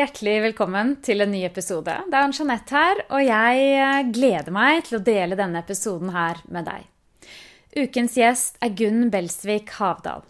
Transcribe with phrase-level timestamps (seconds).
[0.00, 1.92] Hjertelig velkommen til en ny episode.
[2.08, 6.38] Det er Jeanette her, og jeg eh, gleder meg til å dele denne episoden her
[6.48, 6.86] med deg.
[7.76, 10.22] Ukens gjest er Gunn Belsvik Havdal.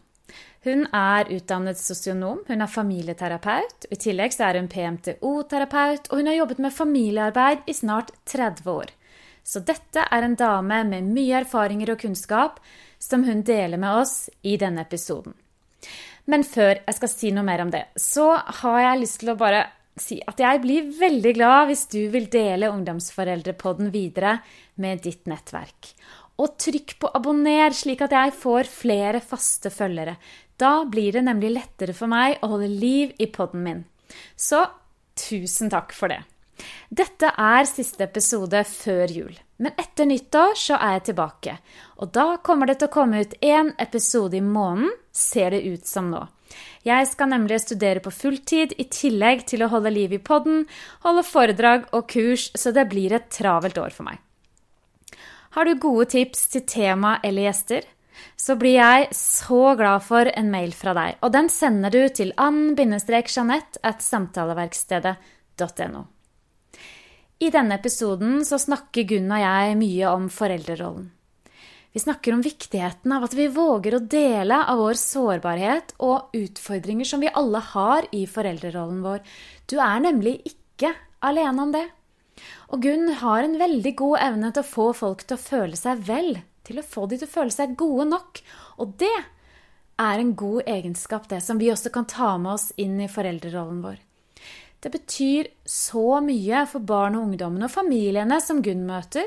[0.67, 3.87] Hun er utdannet sosionom, hun er familieterapeut.
[3.95, 8.73] I tillegg så er hun PMTO-terapeut, og hun har jobbet med familiearbeid i snart 30
[8.75, 8.91] år.
[9.46, 12.59] Så dette er en dame med mye erfaringer og kunnskap
[12.98, 15.39] som hun deler med oss i denne episoden.
[16.30, 19.38] Men før jeg skal si noe mer om det, så har jeg lyst til å
[19.40, 19.64] bare
[20.00, 24.38] si at jeg blir veldig glad hvis du vil dele Ungdomsforeldrepodden videre
[24.80, 25.93] med ditt nettverk.
[26.40, 30.16] Og trykk på abonner, slik at jeg får flere faste følgere.
[30.61, 33.83] Da blir det nemlig lettere for meg å holde liv i podden min.
[34.36, 34.62] Så
[35.19, 36.22] tusen takk for det.
[36.92, 39.36] Dette er siste episode før jul.
[39.60, 41.56] Men etter nyttår så er jeg tilbake.
[42.00, 45.87] Og da kommer det til å komme ut én episode i måneden, ser det ut
[45.87, 46.25] som nå.
[46.87, 50.64] Jeg skal nemlig studere på fulltid i tillegg til å holde liv i podden,
[51.05, 54.19] holde foredrag og kurs, så det blir et travelt år for meg.
[55.55, 57.86] Har du gode tips til tema eller gjester?
[58.36, 62.33] Så blir jeg så glad for en mail fra deg, og den sender du til
[62.39, 66.02] ann-jeanette at samtaleverkstedet.no.
[67.41, 71.08] I denne episoden så snakker Gunn og jeg mye om foreldrerollen.
[71.92, 77.08] Vi snakker om viktigheten av at vi våger å dele av vår sårbarhet og utfordringer
[77.08, 79.24] som vi alle har i foreldrerollen vår.
[79.66, 80.92] Du er nemlig ikke
[81.27, 81.88] alene om det.
[82.70, 86.06] Og Gunn har en veldig god evne til å få folk til å føle seg
[86.06, 88.42] vel, til å få de til å føle seg gode nok.
[88.78, 89.16] Og det
[90.00, 93.83] er en god egenskap, det, som vi også kan ta med oss inn i foreldrerollen
[93.83, 93.98] vår.
[94.81, 99.27] Det betyr så mye for barn og ungdommene og familiene som Gunn møter,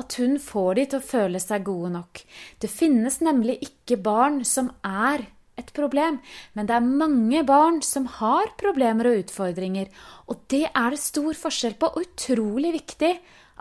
[0.00, 2.22] at hun får de til å føle seg gode nok.
[2.62, 5.26] Det finnes nemlig ikke barn som er
[5.60, 6.18] et problem,
[6.56, 9.90] men det er mange barn som har problemer og utfordringer,
[10.28, 13.12] og det er det stor forskjell på, og utrolig viktig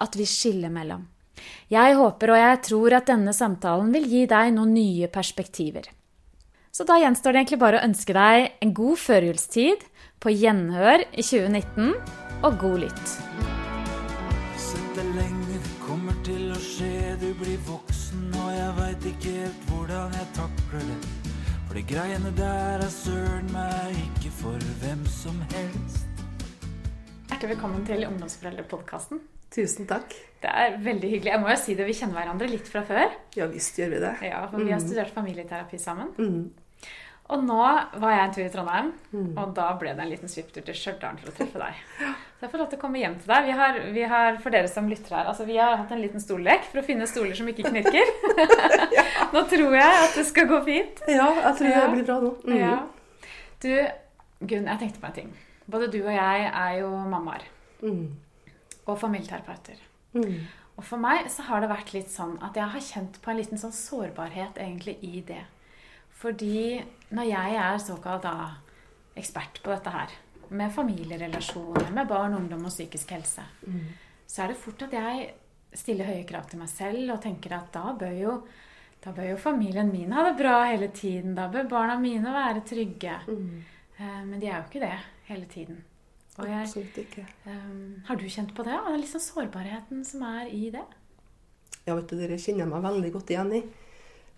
[0.03, 1.05] at vi skiller mellom.
[1.71, 5.87] Jeg håper og jeg tror at denne samtalen vil gi deg noen nye perspektiver.
[6.75, 9.83] Så da gjenstår det egentlig bare å ønske deg en god førjulstid,
[10.23, 11.93] på gjenhør i 2019,
[12.45, 13.13] og god lytt.
[14.61, 17.15] Sett det lenge, det kommer til å skje.
[17.21, 20.97] Du blir voksen, og jeg veit ikke helt hvordan jeg takler det.
[21.65, 26.25] For de greiene der er søren meg ikke for hvem som helst.
[27.29, 29.23] Hjertelig velkommen til Ungdomsforeldrepodkasten.
[29.55, 30.13] Tusen takk.
[30.43, 31.31] Det er veldig hyggelig.
[31.31, 33.13] Jeg må jo si det, Vi kjenner hverandre litt fra før.
[33.37, 34.13] Ja visst gjør vi det.
[34.27, 36.11] Ja, for Vi har studert familieterapi sammen.
[36.19, 36.64] Mm.
[37.33, 38.89] Og nå var jeg en tur i Trondheim,
[39.41, 41.79] og da ble det en liten svipptur til Stjørdal for å treffe deg.
[42.37, 43.45] Så jeg får lov til å komme hjem til deg.
[43.47, 46.21] Vi har, vi har for dere som lytter her, altså vi har hatt en liten
[46.21, 48.11] stollek for å finne stoler som ikke knirker.
[49.33, 51.01] Nå tror jeg at det skal gå fint.
[51.09, 51.79] Ja, jeg tror Ja.
[51.87, 52.33] det blir bra nå.
[52.45, 52.59] Mm.
[52.59, 52.75] Ja.
[53.65, 53.71] Du,
[54.45, 55.33] Gunn, jeg tenkte på en ting.
[55.65, 57.47] Både du og jeg er jo mammaer
[57.81, 58.13] Mm.
[58.87, 59.81] og familieterapeuter.
[60.13, 60.45] Mm.
[60.77, 63.37] Og for meg så har det vært litt sånn at jeg har kjent på en
[63.41, 65.41] liten sånn sårbarhet egentlig i det.
[66.15, 66.81] Fordi
[67.15, 68.35] når jeg er såkalt da
[69.15, 70.13] ekspert på dette her,
[70.49, 73.43] med familierelasjoner, med barn, ungdom og psykisk helse,
[74.27, 75.25] så er det fort at jeg
[75.75, 78.35] stiller høye krav til meg selv og tenker at da bør jo
[79.05, 81.35] da bør jo familien min ha det bra hele tiden.
[81.37, 83.19] Da bør barna mine være trygge.
[83.27, 83.59] Mm.
[83.99, 84.95] Eh, Men de er jo ikke det
[85.27, 85.83] hele tiden.
[86.37, 87.25] Og jeg, Absolutt ikke.
[87.45, 88.73] Um, har du kjent på det?
[88.73, 90.83] Og det er liksom sårbarheten som er i det?
[91.85, 93.61] Ja, vet du, Dere kjenner jeg meg veldig godt igjen i.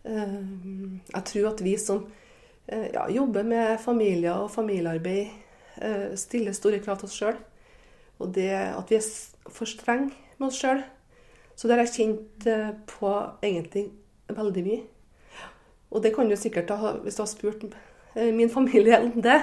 [0.07, 0.39] Eh,
[1.13, 2.05] Jeg tror at vi som
[2.67, 5.33] eh, ja, jobber med familier og familiearbeid,
[5.81, 7.39] eh, stiller store krav til oss sjøl.
[8.19, 9.07] Og det at vi er
[9.51, 10.83] for strenge med oss sjøl.
[11.57, 12.45] Så det har jeg kjent
[12.85, 13.87] på egentlig
[14.29, 14.81] veldig mye.
[15.89, 17.63] Og det kan du sikkert ha, hvis du har spurt
[18.13, 19.39] min familie om det,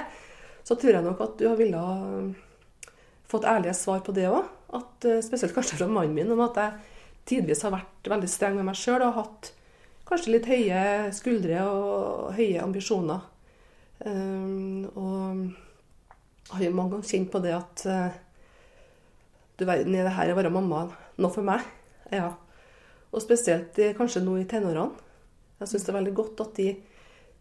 [0.63, 2.21] så tror jeg nok at du ville ha
[3.27, 4.47] fått ærlige svar på det òg.
[5.25, 6.79] Spesielt kanskje fra mannen min, om at jeg
[7.31, 9.51] tidvis har vært veldig streng med meg sjøl og hatt
[10.05, 10.81] kanskje litt høye
[11.15, 13.23] skuldre og høye ambisjoner.
[14.05, 18.17] Um, og har jo mange ganger kjent på det at uh,
[19.57, 20.85] du verden, er det her å være mamma
[21.15, 21.63] noe for meg?
[22.11, 22.33] Ja.
[23.15, 25.03] Og spesielt eh, kanskje nå i tenårene.
[25.61, 26.73] Jeg syns det er veldig godt at de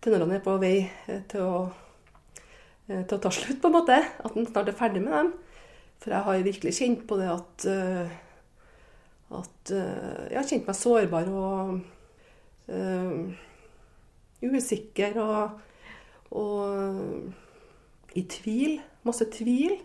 [0.04, 1.56] tenårene er på vei eh, til å,
[2.86, 3.98] eh, til å ta slutt, på en måte.
[3.98, 5.32] At en snart er ferdig med dem.
[6.04, 7.66] For jeg har virkelig kjent på det at
[9.34, 11.78] at jeg har kjent meg sårbar og
[14.44, 15.60] usikker og,
[16.30, 18.78] og i tvil.
[19.04, 19.76] Masse tvil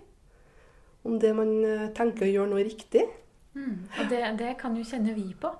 [1.07, 3.03] om det man uh, tenker å gjøre noe riktig.
[3.55, 3.87] Mm.
[3.87, 5.51] Og det, det kan jo kjenne vi på.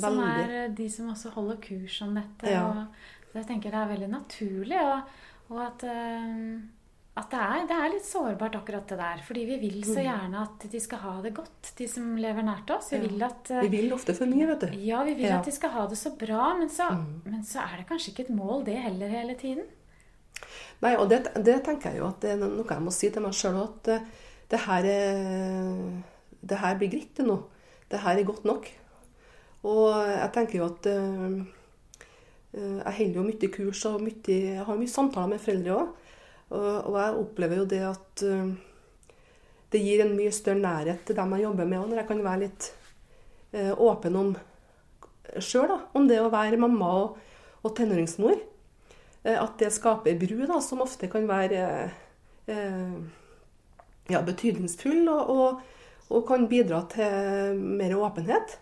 [0.00, 0.28] Som Veldig.
[0.44, 2.50] er eh, de som også holder kurs om dette.
[2.50, 2.66] Ja.
[2.68, 4.78] Og så jeg tenker det er veldig naturlig.
[4.80, 5.14] Og,
[5.50, 6.60] og at eh,
[7.16, 9.18] at det er, det er litt sårbart akkurat det der.
[9.26, 10.04] Fordi vi vil så Mm.
[10.06, 12.90] gjerne at de skal ha det godt, de som lever nært oss.
[12.90, 13.02] Vi Ja.
[13.08, 14.66] vil at Vi vil ofte for mye, vet du.
[14.78, 15.38] Ja, vi vil Ja.
[15.38, 17.22] at de skal ha det så bra, men så, Mm.
[17.24, 19.64] men så er det kanskje ikke et mål det heller hele tiden.
[20.82, 23.20] Nei, og det, det tenker jeg jo at det er noe jeg må si til
[23.22, 24.00] meg sjøl at eh,
[24.48, 26.02] det her, er,
[26.46, 27.42] det her blir greit til nå.
[27.90, 28.66] Det her er godt nok.
[29.64, 31.44] Og jeg tenker jo at eh,
[32.54, 35.88] eh, Jeg holder jo mye kurs og mye, jeg har mye samtaler med foreldre òg.
[36.50, 38.48] Og, og jeg opplever jo det at eh,
[39.70, 42.22] det gir en mye større nærhet til dem jeg jobber med òg, når jeg kan
[42.26, 42.70] være litt
[43.54, 44.32] eh, åpen om
[45.38, 47.20] sjøl, om det å være mamma og,
[47.62, 48.34] og tenåringsmor.
[49.22, 51.62] Eh, At det skaper bru, da, som ofte kan være
[54.10, 55.60] ja, betydningsfull og, og,
[56.10, 58.56] og kan bidra til mer åpenhet.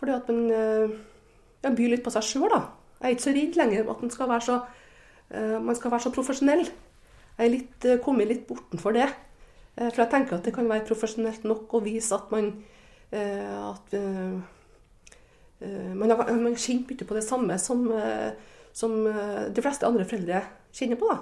[0.00, 2.62] Fordi at man ja, byr litt på seg sjøl, da.
[3.02, 4.56] Jeg er ikke så redd lenger at man skal være så,
[5.66, 6.64] man skal være så profesjonell.
[7.40, 9.06] Jeg er litt, eh, kommet litt bortenfor det.
[9.78, 12.50] Eh, For jeg tenker at det kan være profesjonelt nok å vise at man
[13.12, 13.94] eh, at
[15.60, 17.82] man har man kjenner mye på det samme som,
[18.72, 20.38] som de fleste andre foreldre
[20.72, 21.10] kjenner på.
[21.10, 21.18] da.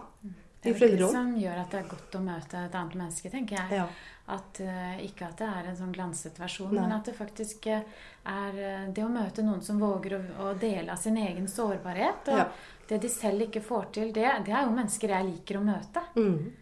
[0.62, 3.58] Det er det som gjør at det er godt å møte et annet menneske, tenker
[3.58, 3.80] jeg.
[3.80, 3.88] Ja.
[4.30, 4.60] At,
[5.02, 6.84] ikke at det er en sånn glanset versjon, Nei.
[6.84, 8.62] men at det faktisk er
[8.94, 12.30] det å møte noen som våger å, å dele av sin egen sårbarhet.
[12.30, 12.46] Og Ja.
[12.88, 16.02] Det de selv ikke får til, det, det er jo mennesker jeg liker å møte.
[16.16, 16.52] Mm.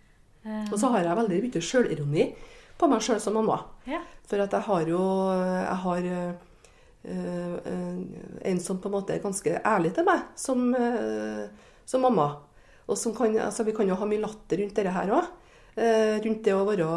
[0.47, 2.27] Eh, Og så har jeg veldig mye sjølironi
[2.79, 3.61] på meg sjøl som mamma.
[3.87, 4.03] ja.
[4.27, 5.01] For at jeg har jo
[5.39, 6.33] Jeg har øh,
[7.07, 7.99] øh,
[8.51, 11.47] en som på en måte er ganske ærlig til meg som, øh,
[11.87, 12.27] som mamma.
[12.89, 15.31] Og som kan, altså Vi kan jo ha mye latter rundt dette her òg.
[16.25, 16.91] rundt det å være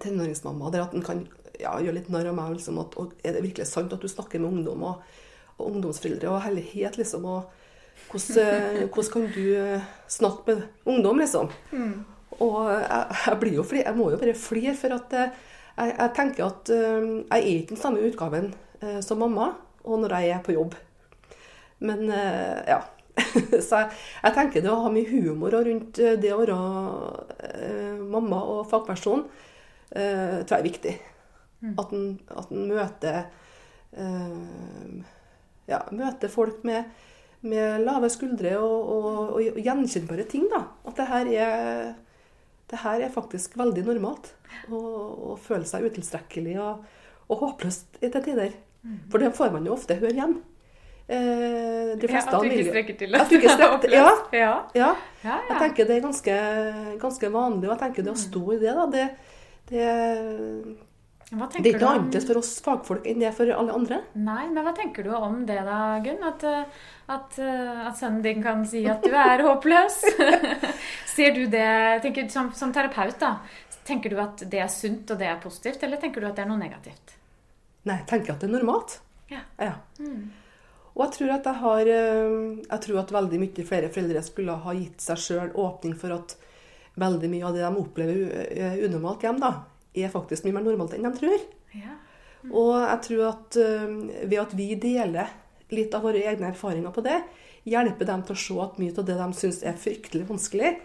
[0.00, 0.70] tenåringsmamma.
[0.72, 1.26] Der at en kan
[1.60, 2.56] ja, gjøre litt narr av meg.
[2.58, 5.02] Liksom, at, og er det virkelig sant at du snakker med ungdom og,
[5.58, 7.24] og ungdomsforeldre og hellighet, liksom?
[7.24, 7.50] og
[8.10, 11.50] hvordan, eh, hvordan kan du eh, snakke med ungdom, liksom?
[12.38, 15.32] Og jeg, jeg blir jo flere, jeg må jo bare flire, for at eh,
[15.78, 18.52] jeg, jeg tenker at jeg er ikke den samme utgaven
[19.02, 19.52] som mamma
[19.86, 20.74] og når jeg er på jobb.
[21.86, 22.80] Men ja.
[23.66, 23.90] Så jeg,
[24.22, 26.58] jeg tenker det å ha mye humor rundt det å være
[28.10, 29.24] mamma og fagperson,
[29.94, 30.94] eh, tror jeg er viktig.
[31.78, 33.16] At en, at en møter
[33.98, 35.06] eh,
[35.68, 36.88] ja, møter folk med,
[37.42, 40.48] med lave skuldre og, og, og gjenkjennbare ting.
[40.50, 40.64] Da.
[40.88, 41.94] At det her er,
[42.70, 44.32] det her er faktisk veldig normalt.
[44.72, 46.84] Å føle seg utilstrekkelig og,
[47.28, 48.56] og håpløst til tider.
[49.12, 50.38] For det får man jo ofte høre hjem.
[51.08, 54.02] Eh, de fleste at du ikke strekker til At du ikke strekker- ja.
[54.36, 54.50] ja.
[54.76, 54.90] Ja,
[55.24, 56.34] Ja, jeg tenker det er ganske,
[57.00, 57.68] ganske vanlig.
[57.68, 59.06] Og jeg tenker det å stå i det, da, det,
[59.70, 59.86] det,
[61.28, 63.98] det er ikke noe annet for oss fagfolk enn det er for alle andre.
[64.16, 66.24] Nei, men hva tenker du om det da, Gunn?
[66.24, 69.98] At, eh, at, eh, at sønnen din kan si at du er håpløs?
[71.14, 71.68] Ser du det
[72.06, 73.34] tenker, som, som terapeut, da,
[73.84, 76.46] tenker du at det er sunt og det er positivt, eller tenker du at det
[76.46, 77.16] er noe negativt?
[77.84, 78.98] Nei, jeg tenker at det er normalt.
[79.28, 79.44] Ja.
[79.60, 79.76] Ja.
[80.00, 84.60] Og jeg tror at jeg har eh, Jeg tror at veldig mye flere foreldre skulle
[84.64, 86.38] ha gitt seg sjøl åpning for at
[86.98, 89.52] veldig mye av det de opplever unormalt hjem, da,
[90.04, 91.44] er faktisk mye mer normalt enn de tror.
[91.74, 91.96] Ja.
[92.48, 93.56] Og jeg tror at
[94.30, 95.28] ved at vi deler
[95.74, 97.18] litt av våre egne erfaringer på det,
[97.68, 100.76] hjelper dem til å se at mye av det de syns er fryktelig vanskelig,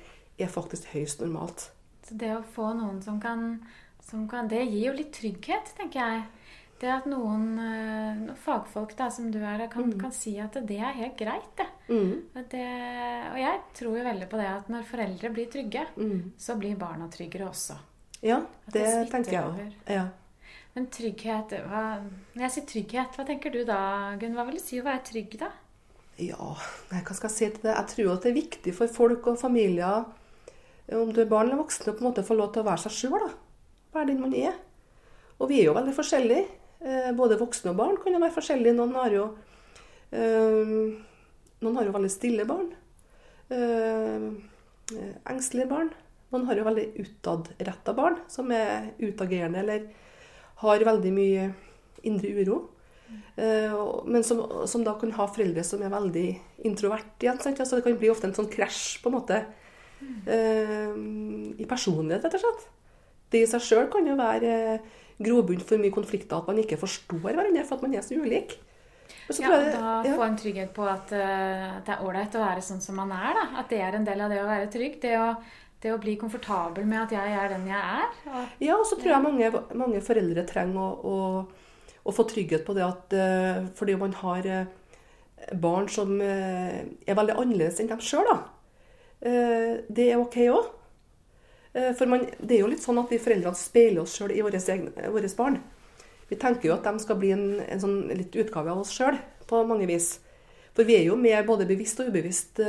[0.42, 1.70] er faktisk høyst normalt.
[2.04, 3.62] Så det å få noen som kan,
[4.04, 6.24] som kan Det gir jo litt trygghet, tenker jeg.
[6.82, 10.82] Det at noen eh, noen fagfolk da, som du er, kan, kan si at det
[10.84, 11.68] er helt greit, det.
[11.88, 12.44] Mm.
[12.52, 12.66] Det.
[13.30, 16.34] Og jeg tror jo veldig på det at når foreldre blir trygge, Mm.
[16.38, 17.78] så blir barna tryggere også.
[18.24, 18.40] Ja,
[18.72, 19.74] det det tenker jeg òg.
[19.92, 20.06] Ja.
[20.74, 21.84] Men trygghet hva,
[22.34, 23.80] Når jeg sier trygghet, hva tenker du da,
[24.20, 24.34] Gunn?
[24.38, 25.52] Hva vil det si å være trygg, da?
[26.22, 26.54] Ja,
[26.90, 27.74] hva skal jeg si til det?
[27.76, 30.06] Jeg tror at det er viktig for folk og familier,
[30.94, 32.84] om du er barn eller voksen, å på en måte få lov til å være
[32.86, 33.32] seg sjøl.
[33.94, 34.56] Være den man er.
[35.40, 36.46] Og vi er jo veldig forskjellige.
[36.84, 38.76] Eh, Både voksne og barn kan jo være forskjellige.
[38.78, 39.26] Noen har jo,
[40.14, 40.88] øh,
[41.64, 42.72] noen har jo veldig stille barn.
[43.54, 44.32] Øh,
[45.30, 45.94] Engstelige barn.
[46.34, 49.86] Noen har jo veldig utadretta barn, som er utagerende eller
[50.64, 51.50] har veldig mye
[52.10, 52.60] indre uro.
[53.36, 56.28] Eh, men som, som da kan ha foreldre som er veldig
[56.70, 57.40] introvert igjen.
[57.42, 57.62] Sant?
[57.62, 59.40] Altså det kan bli ofte en sånn krasj på en måte
[60.30, 60.92] eh,
[61.60, 62.68] i personlighet, rett og slett.
[63.34, 64.92] Det i seg sjøl kan jo være eh,
[65.24, 68.58] grobunn for mye konflikter, at man ikke forstår hverandre for at man er så ulik.
[69.30, 70.16] Så Ja, og da ja.
[70.18, 73.36] få en trygghet på at, at det er ålreit å være sånn som man er.
[73.38, 73.44] da.
[73.62, 74.98] At det er en del av det å være trygg.
[75.04, 75.28] Det å,
[75.84, 78.14] det å bli komfortabel med at jeg er den jeg er.
[78.32, 79.50] Og, Ja, og så tror jeg mange,
[79.80, 81.18] mange foreldre trenger å, å,
[82.04, 84.72] å få trygghet på det at eh, fordi man har eh,
[85.60, 88.32] barn som eh, er veldig annerledes enn dem sjøl,
[89.24, 90.66] det er ok òg.
[91.96, 95.30] For man, det er jo litt sånn at vi foreldrene speiler oss sjøl i våre
[95.38, 95.56] barn.
[96.28, 99.16] Vi tenker jo at de skal bli en, en sånn litt utgave av oss sjøl
[99.48, 100.18] på mange vis.
[100.74, 102.62] For vi er jo med både bevisst og ubevisst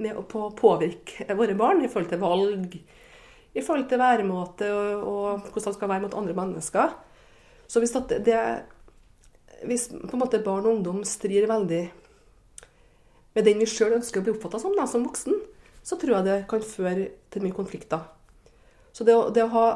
[0.00, 2.78] med på å påvirke våre barn i forhold til valg,
[3.54, 6.94] i forhold til væremåte og, og hvordan de skal være mot andre mennesker.
[7.68, 7.92] Så hvis,
[8.24, 8.38] det,
[9.68, 11.82] hvis barn og ungdom strir veldig
[13.34, 15.40] med den vi sjøl ønsker å bli oppfatta som, da, som voksen,
[15.84, 18.06] så tror jeg det kan føre til mye konflikter.
[18.94, 19.66] Så det å, det å ha,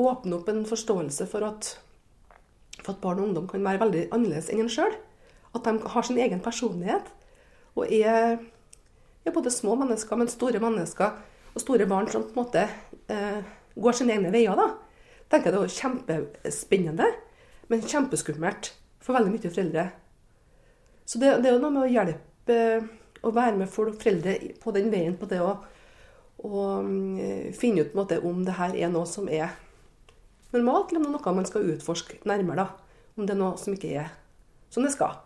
[0.00, 1.74] åpne opp en forståelse for at,
[2.80, 4.96] for at, barn og ungdom kan være veldig annerledes enn en sjøl,
[5.52, 7.10] at de har sin egen personlighet
[7.76, 8.38] og er,
[9.24, 11.18] er, både små mennesker, men store mennesker
[11.52, 12.66] og store barn som på en måte
[13.12, 13.40] eh,
[13.76, 14.68] går sine egne veier, da,
[15.32, 17.08] tenker jeg det er kjempespennende,
[17.72, 19.86] men kjempeskummelt for veldig mye foreldre.
[21.08, 22.58] Så det, det er jo noe med å hjelpe
[23.22, 25.54] å være med for foreldre på den veien på det å,
[26.44, 29.54] å mm, finne ut måte, om det her er noe som er
[30.52, 32.66] normalt, eller om det er noe man skal utforske nærmere.
[32.66, 33.10] da.
[33.16, 34.12] Om det er noe som ikke er
[34.72, 35.20] som det skal.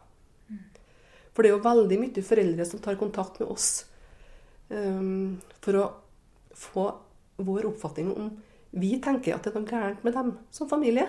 [1.37, 3.69] For det er jo veldig mye foreldre som tar kontakt med oss
[4.73, 5.87] um, for å
[6.57, 6.87] få
[7.45, 8.31] vår oppfatning om
[8.76, 11.07] vi tenker at det er noe gærent med dem som familie.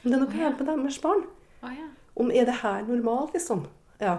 [0.00, 1.22] Om det er noe gærent med deres barn.
[2.18, 3.64] Om er det her normalt, liksom.
[4.00, 4.18] Ja.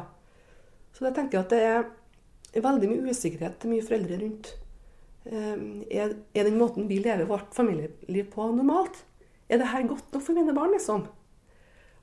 [0.96, 4.51] Så jeg tenker at det er veldig mye usikkerhet til mye foreldre rundt.
[5.29, 9.03] Um, er, er, den måten vi lever vårt familieliv på, normalt?
[9.50, 11.06] Er det her godt nok for mine barn, liksom?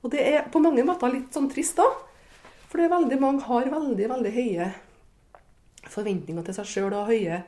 [0.04, 1.86] Og det er på mange måter litt sånn trist, da.
[2.76, 4.64] For det er veldig mange har veldig, veldig høye
[5.88, 7.38] forventninger til seg sjøl og høye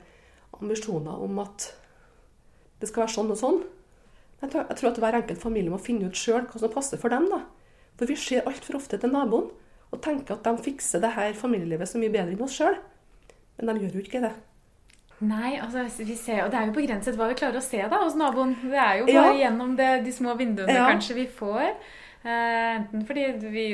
[0.56, 1.66] ambisjoner om at
[2.80, 3.58] det skal være sånn og sånn.
[4.40, 7.02] Jeg tror, jeg tror at hver enkelt familie må finne ut sjøl hva som passer
[7.02, 7.28] for dem.
[7.28, 7.42] da.
[8.00, 9.52] For vi ser altfor ofte til naboen
[9.92, 12.80] og tenker at de fikser det her familielivet så mye bedre enn oss sjøl.
[13.60, 14.32] Men de gjør jo ikke det.
[15.28, 18.00] Nei, altså vi ser, og det er jo begrenset hva vi klarer å se da
[18.00, 18.56] hos naboen.
[18.64, 19.40] Det er jo bare ja.
[19.44, 20.88] gjennom det, de små vinduene ja.
[20.88, 21.74] kanskje vi får.
[22.22, 23.66] Eh, enten fordi vi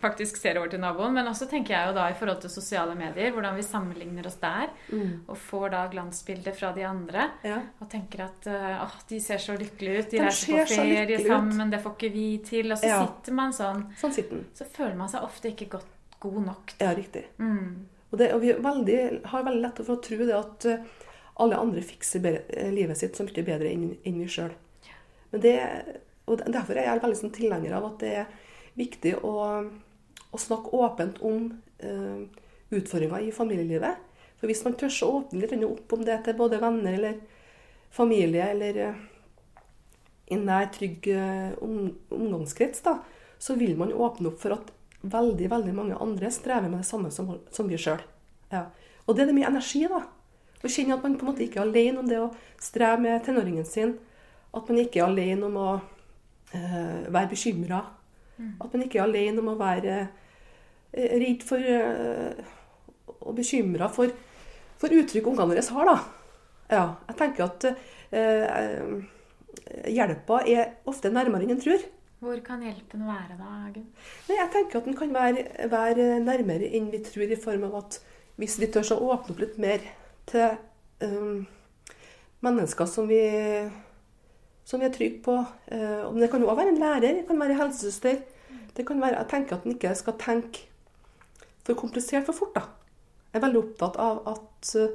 [0.00, 1.14] faktisk ser over til naboen.
[1.14, 4.38] Men også tenker jeg jo da i forhold til sosiale medier, hvordan vi sammenligner oss
[4.42, 4.72] der.
[4.92, 5.26] Mm.
[5.26, 7.28] Og får da glansbilder fra de andre.
[7.46, 7.60] Ja.
[7.80, 10.10] Og tenker at uh, oh, de ser så lykkelige ut.
[10.10, 12.72] De, de reiser på ferie sammen, det får ikke vi til.
[12.72, 13.00] Og så ja.
[13.04, 13.86] sitter man sånn.
[14.00, 16.76] Sånn sitter Så føler man seg ofte ikke godt, god nok.
[16.80, 17.26] Ja, riktig.
[17.42, 17.86] Mm.
[18.10, 21.08] Og, det, og, vi veldig, har veldig lett for å tro det at uh,
[21.40, 24.52] alle andre fikser bedre, livet sitt så mye bedre enn, enn vi sjøl.
[25.30, 25.52] Men det,
[26.30, 28.34] og derfor er jeg veldig sånn tilhenger av at det er
[28.78, 29.34] viktig å
[30.30, 32.22] å snakke åpent om eh,
[32.70, 34.08] utfordringer i familielivet.
[34.40, 37.18] For hvis man tør å åpne litt opp om det til både venner eller
[37.92, 39.00] familie eller uh,
[40.30, 43.00] en nær, trygg uh, omgangskrets, da,
[43.42, 44.70] så vil man åpne opp for at
[45.02, 48.00] veldig veldig mange andre strever med det samme som, som vi sjøl.
[48.54, 48.68] Ja.
[49.04, 50.04] Og det er det mye energi, da.
[50.60, 52.32] Å kjenne at man på en måte ikke er alene om det å
[52.62, 53.96] streve med tenåringen sin.
[54.56, 55.70] At man ikke er alene om å
[56.54, 57.84] uh, være bekymra.
[58.36, 58.56] Mm.
[58.60, 60.00] At man ikke er alene om å være
[60.90, 62.46] Eh, redd for uh,
[63.20, 64.10] og bekymra for,
[64.80, 65.90] for uttrykk ungene våre har.
[65.90, 65.96] da.
[66.70, 68.96] Ja, jeg tenker at uh,
[69.86, 71.84] hjelpa er ofte nærmere enn en tror.
[72.20, 73.86] Hvor kan hjelpen være da, Gunn?
[74.28, 78.00] Jeg tenker at den kan være, være, nærmere enn vi tror, i form av at
[78.40, 79.86] hvis vi tør å åpne opp litt mer
[80.28, 80.58] til
[81.06, 81.46] um,
[82.44, 83.22] mennesker som vi,
[84.70, 85.34] som vi er trygge på
[85.70, 88.20] Men Det kan jo også være en lærer, det kan være en helsesøster.
[88.76, 90.66] Det kan være, jeg tenker at en ikke skal tenke
[91.66, 92.54] for komplisert for fort.
[92.54, 92.62] da.
[93.32, 94.94] Jeg er veldig opptatt av at uh,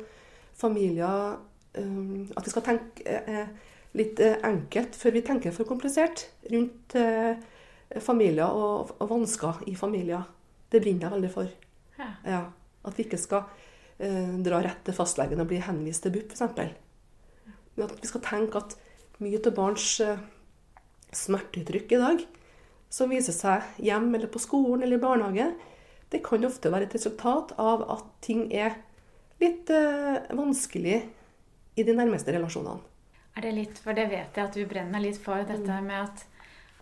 [0.56, 1.36] familier
[1.78, 3.44] um, At vi skal tenke
[3.96, 6.96] litt enkelt før vi tenker for komplisert rundt
[8.04, 10.26] familier og, og, vansker i familier.
[10.72, 11.52] Det brenner jeg veldig for.
[12.00, 12.10] Ja.
[12.26, 12.42] Ja,
[12.84, 13.46] at vi ikke skal
[14.44, 16.76] dra rett til fastlegen og bli henvist til BUP, f.eks.
[17.76, 18.76] Men at vi skal tenke at
[19.24, 20.00] mye av barns
[21.16, 22.26] smerteuttrykk i dag,
[22.90, 25.48] som viser seg hjem eller på skolen eller i barnehage,
[26.12, 28.78] det kan ofte være et resultat av at ting er
[29.42, 31.00] litt eh, vanskelig
[31.76, 32.80] i de nærmeste relasjonene.
[33.36, 35.90] Er det litt, for det vet jeg at du brenner litt for, dette mm.
[35.90, 36.24] med at,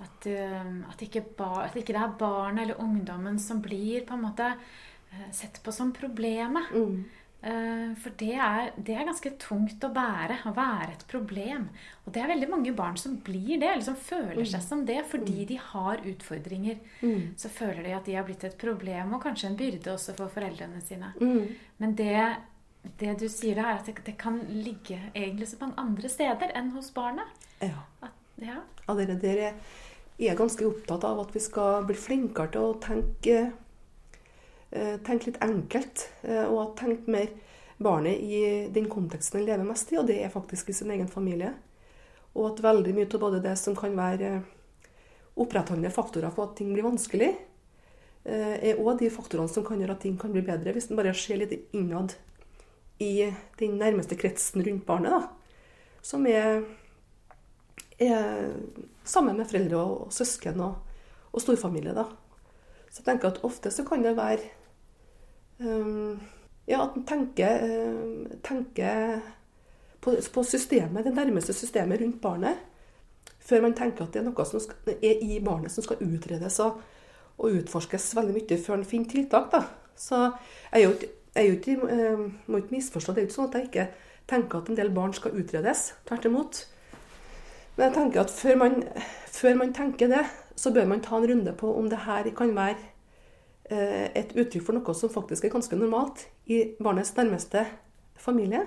[0.05, 4.17] at, eh, at, ikke bar, at, ikke det er barnet eller ungdommen som blir på
[4.17, 6.69] en måte eh, sett på som problemet.
[6.75, 7.22] Mm.
[7.43, 11.65] Eh, for det er, det er, ganske tungt å bære, å være et problem.
[12.05, 14.67] Og det er veldig mange barn som blir det, eller som føler seg mm.
[14.69, 15.47] som det fordi mm.
[15.51, 16.79] de har utfordringer.
[17.01, 17.33] Mm.
[17.39, 20.31] Så føler de at de har blitt et problem, og kanskje en byrde også for
[20.31, 21.11] foreldrene sine.
[21.19, 21.49] Mm.
[21.83, 22.15] Men det,
[23.01, 26.71] det, du sier er at det, det, kan ligge egentlig så mange andre steder enn
[26.77, 27.43] hos barnet.
[27.59, 27.83] Ja.
[28.05, 28.61] At, ja.
[28.87, 29.51] ja dere, dere
[30.21, 33.37] er ganske opptatt av at vi skal bli flinkere til å tenke
[34.73, 36.07] Eh, tenke litt enkelt.
[36.25, 37.29] Eh, og tenke mer
[37.77, 38.41] barnet i
[38.73, 41.51] den konteksten den lever mest i, og det er faktisk i sin egen familie.
[42.33, 44.39] Og at veldig mye av både det som kan være
[45.37, 47.29] opprettholdende faktorer for at ting blir vanskelig,
[48.25, 50.97] eh, er òg de faktorene som kan gjøre at ting kan bli bedre, hvis en
[50.97, 52.15] bare ser litt innad
[53.01, 55.29] i den nærmeste kretsen rundt barnet, da,
[56.01, 56.63] som er,
[57.99, 58.53] er
[59.05, 60.75] sammen med foreldre og, søsken og,
[61.31, 61.93] og, storfamilie.
[61.93, 62.07] da.
[62.89, 64.49] Så jeg tenker at ofte så kan det være
[65.63, 69.21] ja, at en tenker, um, tenker
[70.03, 72.61] på, på, systemet, det nærmeste systemet rundt barnet,
[73.39, 76.59] før man tenker at det er noe som skal, er i barnet som skal utredes
[76.63, 76.79] og,
[77.37, 79.51] og utforskes veldig mye før en finner tiltak.
[79.51, 79.65] da.
[79.99, 80.19] Så
[80.71, 80.93] jeg jo
[81.35, 83.13] jeg ikke, eh, må ikke misforstå.
[83.13, 83.87] Det er ikke sånn at jeg ikke
[84.29, 85.93] tenker at en del barn skal utredes.
[86.05, 86.67] Tvert imot.
[87.75, 88.83] Men jeg tenker at før man,
[89.33, 92.55] før man, tenker det, så bør man ta en runde på om det her kan
[92.55, 92.77] være
[93.71, 97.63] et uttrykk for noe som faktisk er ganske normalt i barnets nærmeste
[98.19, 98.65] familie.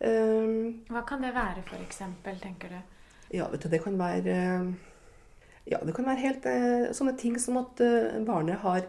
[0.00, 2.02] Eh, Hva kan det være, f.eks.,
[2.42, 2.78] tenker du?
[3.32, 4.36] Ja, vet du, det kan være
[5.70, 6.46] ja, det kan være helt
[6.96, 7.80] sånne ting som at
[8.26, 8.88] barnet har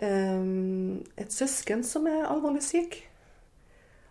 [0.00, 2.98] et søsken som er alvorlig syk.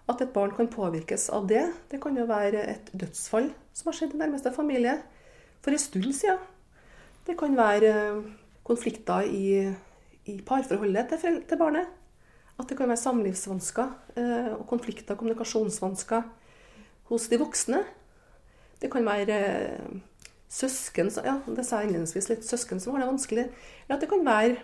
[0.09, 1.67] At et barn kan påvirkes av det.
[1.91, 4.95] Det kan jo være et dødsfall som har skjedd i nærmeste familie
[5.61, 6.41] for en stund siden.
[7.27, 7.91] Det kan være
[8.65, 9.69] konflikter i,
[10.25, 11.87] i parforholdet til, til, barnet.
[12.59, 16.25] At det kan være samlivsvansker eh, og konflikter kommunikasjonsvansker
[17.11, 17.83] hos de voksne.
[18.81, 20.01] Det kan være eh,
[20.49, 23.47] søsken ja, det sa jeg litt, søsken som har det vanskelig.
[23.85, 24.59] Eller at det kan være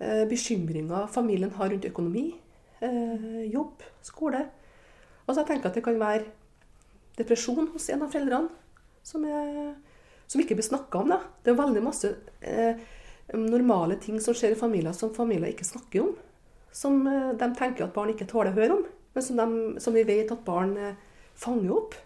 [0.00, 2.40] Eh, bekymringer familien har rundt økonomi,
[3.52, 4.46] jobb, skole.
[5.28, 6.22] Altså jeg tenker at det kan være
[7.18, 8.48] depresjon hos en av foreldrene
[9.04, 9.74] som, er,
[10.24, 11.12] som ikke blir snakka om.
[11.12, 11.18] Da.
[11.44, 12.80] Det er veldig masse eh,
[13.38, 16.14] normale ting som skjer i familier som familier ikke snakker om.
[16.72, 19.96] Som eh, de tenker at barn ikke tåler å høre om, men som, de, som
[19.96, 20.94] vi vet at barn eh,
[21.38, 21.98] fanger opp.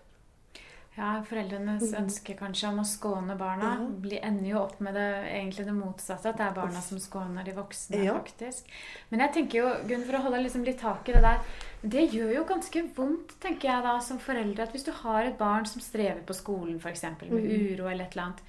[0.94, 1.94] Ja, foreldrenes mm.
[2.04, 3.86] ønske kanskje om å skåne barna ja.
[4.04, 6.30] blir, ender jo opp med det, egentlig det motsatte.
[6.30, 8.14] At det er barna som skåner de voksne, ja.
[8.14, 8.68] faktisk.
[9.10, 11.40] Men jeg tenker jo, Gunn, for å holde liksom litt tak i det der
[11.82, 14.68] Det gjør jo ganske vondt, tenker jeg da, som foreldre.
[14.68, 17.50] At hvis du har et barn som strever på skolen, f.eks., med mm.
[17.74, 18.46] uro eller et eller annet,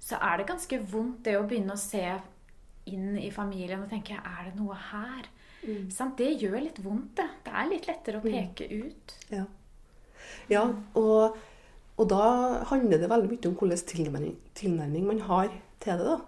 [0.00, 2.04] så er det ganske vondt det å begynne å se
[2.88, 5.28] inn i familien og tenke Er det noe her?
[5.66, 5.90] Mm.
[6.16, 7.28] Det gjør litt vondt, det.
[7.44, 8.32] Det er litt lettere å mm.
[8.32, 9.14] peke ut.
[9.34, 9.44] Ja.
[10.48, 10.64] ja
[10.96, 11.38] og
[11.98, 12.24] og da
[12.70, 15.48] handler det veldig mye om hvilken tilnærming, tilnærming man har
[15.82, 16.06] til det.
[16.06, 16.18] da.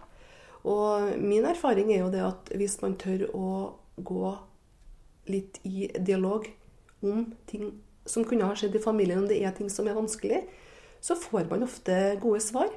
[0.67, 3.51] Og min erfaring er jo det at hvis man tør å
[3.97, 4.33] gå
[5.31, 6.49] litt i dialog
[7.03, 7.71] om ting
[8.05, 10.43] som kunne ha skjedd i familien, om det er ting som er vanskelig,
[11.01, 12.69] så får man ofte gode svar.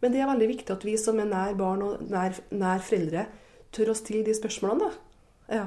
[0.00, 3.26] Men det er veldig viktig at vi som er nær barn og nær, nær foreldre,
[3.74, 4.88] tør å stille de spørsmålene.
[4.88, 5.06] da.
[5.50, 5.64] Ja.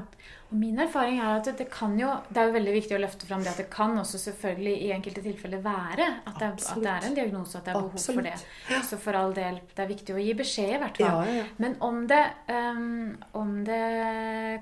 [0.47, 3.27] Og min erfaring er at det kan jo Det er jo veldig viktig å løfte
[3.27, 6.91] fram det at det kan også selvfølgelig i enkelte tilfeller være at det, at det
[6.91, 8.29] er en diagnose, at det er behov Absolutt.
[8.29, 8.81] for det.
[8.87, 11.27] Så for all del, det er viktig å gi beskjed, i hvert fall.
[11.27, 13.81] Ja, ja, Men om det, um, om det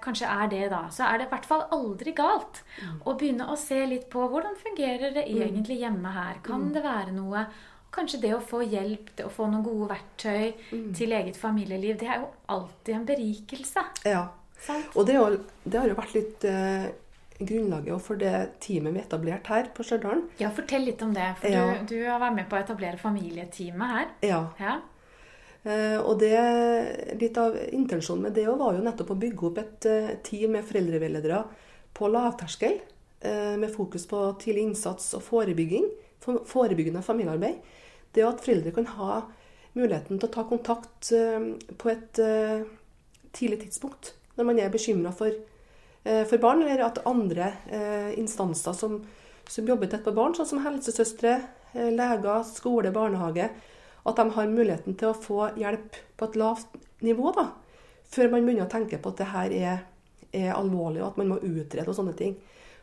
[0.01, 3.01] kanskje er det, da, så er det i hvert fall aldri galt mm.
[3.05, 5.43] å begynne å se litt på hvordan fungerer det mm.
[5.49, 6.41] egentlig hjemme her.
[6.47, 6.73] Kan mm.
[6.77, 7.45] det være noe
[7.91, 10.91] Kanskje det å få hjelp, det å få noen gode verktøy mm.
[10.95, 13.83] til eget familieliv, det er jo alltid en berikelse.
[14.07, 14.21] Ja,
[14.93, 15.17] og det,
[15.65, 16.85] det, har jo vært litt eh,
[17.41, 20.23] grunnlaget for det teamet vi etablerte her på Stjørdal.
[20.39, 21.27] Ja, fortell litt om det.
[21.41, 21.65] For ja.
[21.81, 24.07] du, du, har vært med på å etablere familieteamet her.
[24.29, 24.41] Ja.
[24.61, 24.77] ja.
[25.63, 26.37] Eh, og det,
[27.21, 30.65] litt av intensjonen med det var jo nettopp å bygge opp et eh, team med
[30.69, 31.43] foreldreveiledere
[31.97, 32.79] på lavterskel.
[33.21, 35.89] Eh, med fokus på tidlig innsats og forebygging.
[36.21, 37.61] Forebyggende familiearbeid.
[38.15, 39.21] Det at foreldre kan ha
[39.77, 42.67] muligheten til å ta kontakt eh, på et eh,
[43.35, 45.31] tidlig tidspunkt når man er bekymra for,
[46.03, 47.51] eh, for, barn, eller at andre
[48.19, 48.99] instanser som,
[49.47, 51.35] som, jobber tett på barn, sånn som helsesøstre,
[51.75, 53.49] leger, skole, barnehage,
[54.01, 57.49] at de har muligheten til å få hjelp på et lavt nivå, da,
[58.11, 59.83] før man begynner å tenke på at det her er,
[60.35, 62.35] er alvorlig, og at man må utrede og sånne ting.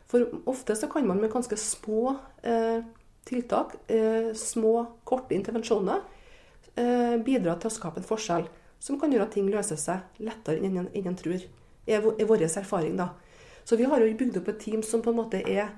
[0.09, 2.81] For ofte så kan man med ganske små eh,
[3.25, 6.01] tiltak, eh, små, korte intervensjoner,
[6.75, 8.47] eh, bidra til å skape en forskjell
[8.79, 11.41] som kan gjøre at ting løser seg lettere enn en, tror.
[11.87, 13.09] er, vår erfaring, da.
[13.65, 15.71] Så vi har jo bygd opp et team som på en måte er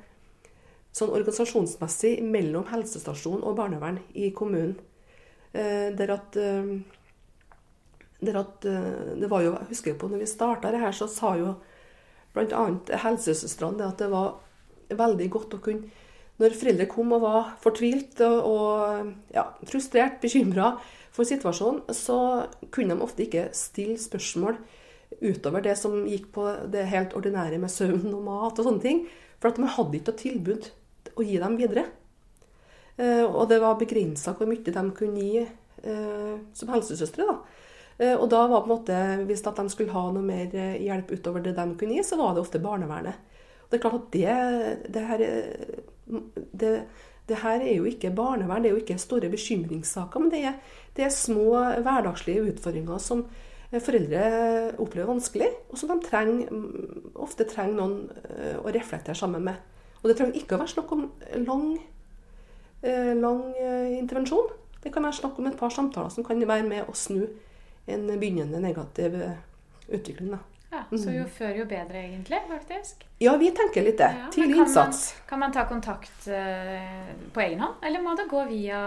[0.91, 4.75] sånn organisasjonsmessig mellom helsestasjon og barnevern i kommunen.
[5.53, 6.33] Eh, der at,
[8.21, 11.35] der at Det var jo, jeg husker på når vi starta det her, så sa
[11.37, 11.55] jo
[12.33, 12.97] bl.a.
[13.03, 14.39] helsesøstrene at det var
[14.89, 15.89] veldig godt å kunne
[16.41, 20.73] Når foreldre kom og var fortvilt og, og ja, frustrert, bekymra,
[21.11, 24.57] for situasjonen, så kunne de ofte ikke stille spørsmål
[25.19, 29.01] utover det som gikk på det helt ordinære med søvn og mat og sånne ting.
[29.41, 30.69] For at man hadde ikke noe tilbud
[31.17, 31.87] å gi dem videre.
[32.95, 37.27] Eh, og det var begrensa hvor mye de kunne gi eh, som helsesøstre.
[37.27, 37.35] da.
[37.97, 41.43] Eh, og da var på en måte, Hvis de skulle ha noe mer hjelp utover
[41.43, 43.15] det de kunne gi, så var det ofte barnevernet.
[43.71, 45.79] Det er klart at det, det, her, er-
[46.51, 46.71] det,
[47.29, 50.19] det her er jo ikke barnevern, det er jo ikke store bekymringssaker.
[50.19, 50.57] Men det er,
[50.97, 51.45] det er små
[51.79, 53.23] hverdagslige utfordringer som
[53.71, 54.23] foreldre
[54.83, 56.49] opplever vanskelig, og som de trenger,
[57.15, 57.93] ofte trenger noen
[58.35, 59.61] eh, å reflektere sammen med.
[60.01, 61.05] Og det trenger ikke å være snakk om
[61.45, 61.65] lang
[62.83, 64.51] eh, lang eh, intervensjon.
[64.83, 67.23] Det kan være snakk om et par samtaler som kan være med å snu
[67.87, 69.15] en begynnende negativ
[69.87, 70.33] utvikling.
[70.35, 70.41] Da.
[70.71, 73.03] Ja, så jo før, jo bedre, egentlig, faktisk.
[73.19, 74.07] Ja, vi tenker litt det.
[74.15, 75.01] Ja, Tidlig kan innsats.
[75.17, 78.79] Man, kan man ta kontakt uh, på egen hånd, eller må det gå via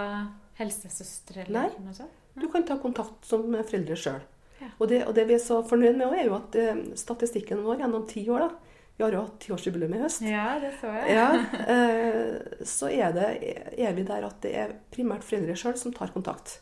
[0.56, 1.92] helsesøstre eller Nei.
[1.92, 2.22] sånt?
[2.40, 4.22] Du kan ta kontakt som foreldre sjøl.
[4.62, 4.70] Ja.
[4.78, 7.84] Og, det, og det vi er så fornøyd med, er jo at uh, statistikken vår
[7.84, 8.48] gjennom ti år da,
[8.96, 10.24] Vi har jo hatt tiårsjubileum i høst.
[10.24, 11.16] Ja, det så jeg.
[11.18, 11.28] Ja,
[11.74, 13.30] eh, så er, det,
[13.74, 16.60] er vi der at det er primært foreldre sjøl som tar kontakt.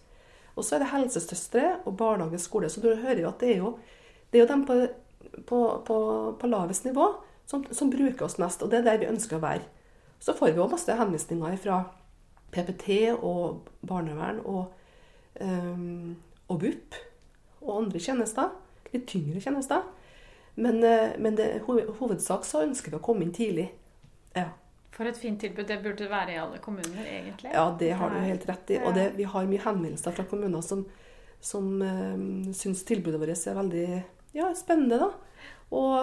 [0.57, 2.71] Og så er det helsesøstre og barnehage og skole.
[2.73, 3.75] Så du hører jo at det er jo,
[4.33, 4.79] det er jo dem på,
[5.47, 5.99] på, på,
[6.41, 7.09] på lavest nivå
[7.47, 9.67] som, som bruker oss mest, og det er der vi ønsker å være.
[10.23, 11.81] Så får vi òg masse henvisninger fra
[12.53, 14.71] PPT og barnevern og,
[15.41, 16.15] um,
[16.47, 16.99] og BUP
[17.63, 18.53] og andre tjenester.
[18.93, 19.83] Litt tyngre tjenester.
[20.55, 23.71] Men, eh, men det, hovedsak så ønsker vi å komme inn tidlig.
[24.37, 24.51] Ja.
[24.93, 25.65] For et fint tilbud.
[25.69, 27.55] Det burde være i alle kommuner, egentlig.
[27.55, 28.81] Ja, det har du helt rett i.
[28.85, 30.85] Og det, vi har mye henvendelser fra kommuner som,
[31.41, 33.87] som um, syns tilbudet vårt er veldig
[34.37, 34.99] ja, spennende.
[34.99, 35.11] da.
[35.73, 35.97] Og,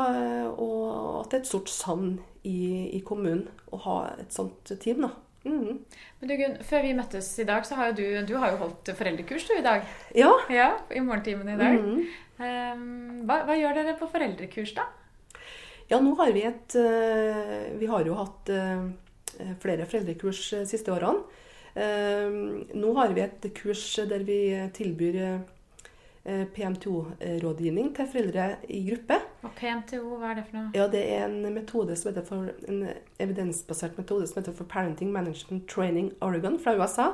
[0.58, 0.86] og
[1.22, 2.15] at det er et stort savn
[2.48, 5.04] i, i kommunen å ha et sånt team.
[5.06, 5.12] da.
[5.46, 5.80] Mm.
[6.20, 8.63] Men du Gunn, før vi møttes i dag, så har jo du, du har jo
[8.63, 9.86] holdt foreldrekurs du i dag.
[10.18, 10.32] Ja.
[10.52, 11.78] Ja, i morgentimene i dag.
[11.80, 12.02] Mm.
[12.39, 14.88] Um, hva, hva gjør dere på foreldrekurs, da?
[15.89, 18.84] Ja, nå har vi et eh, Vi har jo hatt eh,
[19.63, 21.24] flere foreldrekurs de siste årene.
[21.74, 22.28] Eh,
[22.78, 24.39] Nå har vi et kurs der vi
[24.76, 25.39] tilbyr eh,
[26.56, 29.18] PMTO-rådgivning til foreldre i gruppe.
[29.48, 30.74] Og PMTO, hva er det for noe?
[30.76, 32.84] Ja, det er en metode som heter for, en
[33.22, 37.12] evidensbasert metode som heter for Parenting Management Training Oregon fra USA,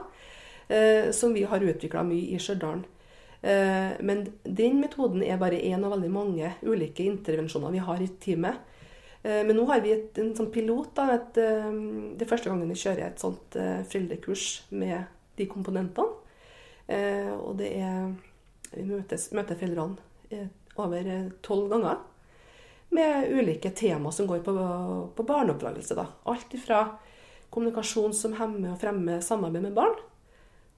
[0.67, 2.84] eh, som vi har utvikla mye i Stjørdal.
[3.45, 8.10] Eh, men den metoden er bare én av veldig mange ulike intervensjoner vi har i
[8.21, 8.62] teamet.
[9.21, 10.95] Eh, men nå har vi et, en sånn pilot.
[10.97, 11.69] Da, et, eh,
[12.17, 15.06] det er første gangen vi kjører et sånt eh, foreldrekurs med
[15.38, 16.23] de komponentene.
[16.86, 18.13] Eh, og det er
[18.73, 20.01] Vi møtes, møter foreldrene
[20.34, 20.49] eh,
[20.82, 22.01] over eh, tolv ganger
[22.95, 24.56] med ulike tema som går på,
[25.15, 25.97] på barneoppdragelse.
[26.32, 26.82] Alt fra
[27.54, 29.95] kommunikasjon som hemmer og fremmer samarbeid med barn,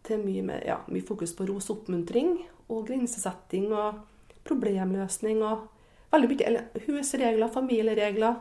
[0.08, 2.38] til mye, med, ja, mye fokus på ros og oppmuntring
[2.72, 4.00] og grensesetting og
[4.48, 5.68] problemløsning og
[6.14, 8.38] veldig mye husregler, familieregler.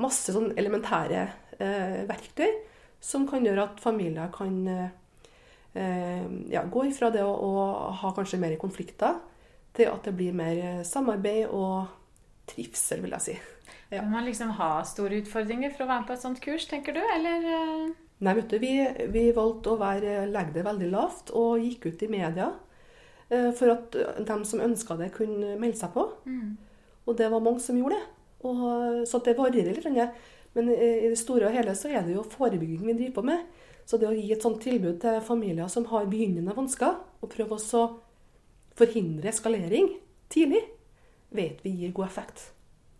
[0.00, 1.24] Masse sånn elementære
[1.58, 2.52] eh, verktøy
[3.02, 4.92] som kan gjøre at familier kan eh,
[6.50, 7.64] ja, gå ifra det å, å
[8.00, 9.20] ha kanskje mer konflikter,
[9.76, 11.90] til at det blir mer eh, samarbeid og
[12.50, 13.36] trivsel, vil jeg si.
[13.90, 14.02] Ja.
[14.02, 16.94] Må man liksom ha store utfordringer for å være med på et sånt kurs, tenker
[16.96, 17.02] du?
[17.02, 18.74] Eller eh, Nei, vet du, vi,
[19.14, 22.50] vi valgte å være, legge det veldig lavt og gikk ut i media
[23.30, 26.08] eh, for at de som ønska det, kunne melde seg på.
[26.26, 26.50] mm.
[27.08, 28.10] Og det var mange som gjorde det.
[28.46, 28.60] Og,
[29.08, 30.18] så det varierer litt.
[30.54, 33.24] Men i i det store og hele så er det jo forebygging vi driver på
[33.26, 33.40] med.
[33.90, 37.58] Så det å gi et sånt tilbud til familier som har begynnende vansker, og prøve
[37.58, 37.82] å
[38.78, 39.90] forhindre eskalering
[40.30, 40.62] tidlig,
[41.34, 42.46] vet vi gir god effekt.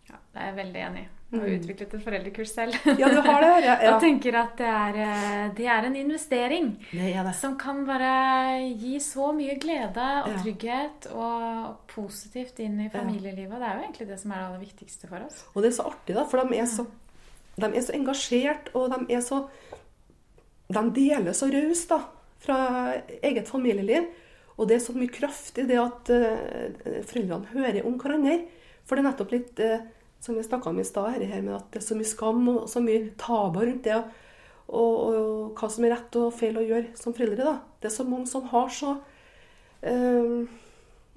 [0.09, 1.09] Ja, det er jeg veldig enig i.
[1.31, 1.59] Jeg har Mm.
[1.61, 2.73] utviklet et foreldrekurs selv.
[2.99, 3.63] Ja, du har det?
[3.63, 3.91] Ja, ja.
[3.95, 7.35] Og tenker at det er, eh, det er en investering Det er det.
[7.39, 8.11] som kan bare
[8.75, 13.55] gi så mye glede og trygghet og positivt inn i familielivet.
[13.55, 15.45] Det er jo egentlig det som er det aller viktigste for oss.
[15.55, 16.85] Og det er så artig, da, for de er så,
[17.55, 19.45] de er så engasjert, og de er så
[20.71, 21.93] De deler så raust,
[22.41, 22.57] fra
[23.21, 24.09] eget familieliv.
[24.57, 28.41] Og det er så mye kraft i det at uh, foreldrene hører om hverandre.
[28.85, 29.85] For det er nettopp litt uh,
[30.21, 32.67] som vi snakka om i stad, her, med at det er så mye skam og
[32.69, 34.01] så mye tabuer rundt det.
[34.71, 37.47] Og, og, og hva som er rett og feil å gjøre som foreldre.
[37.47, 37.55] da.
[37.81, 40.59] Det er så mange som har så uh,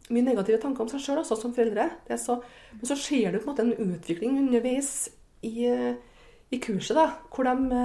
[0.09, 1.91] mye negative tanker om seg sjøl også som foreldre.
[2.21, 2.39] Så,
[2.79, 5.09] men så skjer det på en måte en utvikling underveis
[5.45, 7.81] i, i kurset, da, hvor de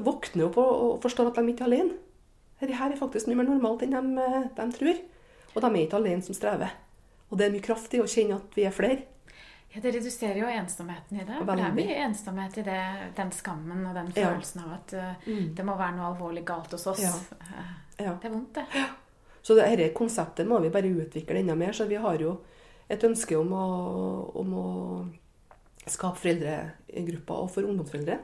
[0.00, 1.98] våkner opp og, forstår at de ikke er alene.
[2.60, 5.00] Dette her er faktisk mye mer normalt enn de, eh, de tror.
[5.54, 6.70] Og de er ikke alene som strever.
[7.30, 9.02] Og det er mye kraft i å kjenne at vi er flere.
[9.74, 11.38] Ja, Det reduserer jo ensomheten i det.
[11.46, 11.56] Veldig.
[11.56, 12.80] det er mye ensomhet i det,
[13.16, 14.28] den skammen og den Ja.
[14.28, 14.94] følelsen av at
[15.26, 15.54] mm.
[15.54, 17.00] det må være noe alvorlig galt hos oss.
[17.00, 17.14] Ja.
[17.40, 18.14] Eh, Ja.
[18.14, 18.64] Det er vondt, det.
[19.42, 21.72] Så dette konseptet må vi bare utvikle enda mer.
[21.72, 22.40] Så vi har jo
[22.88, 24.66] et ønske om å, om å
[25.86, 28.18] skape foreldregrupper og for ungdomsforeldre.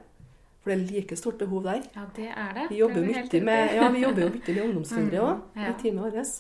[0.67, 1.85] For det er like stort behov der.
[1.95, 2.65] Ja, det er det.
[2.73, 5.69] Vi jobber, Det mye med, ja, vi jobber jo mye med ungdomsforeldre òg, Mm, ja.
[5.71, 6.35] i teamet vårt.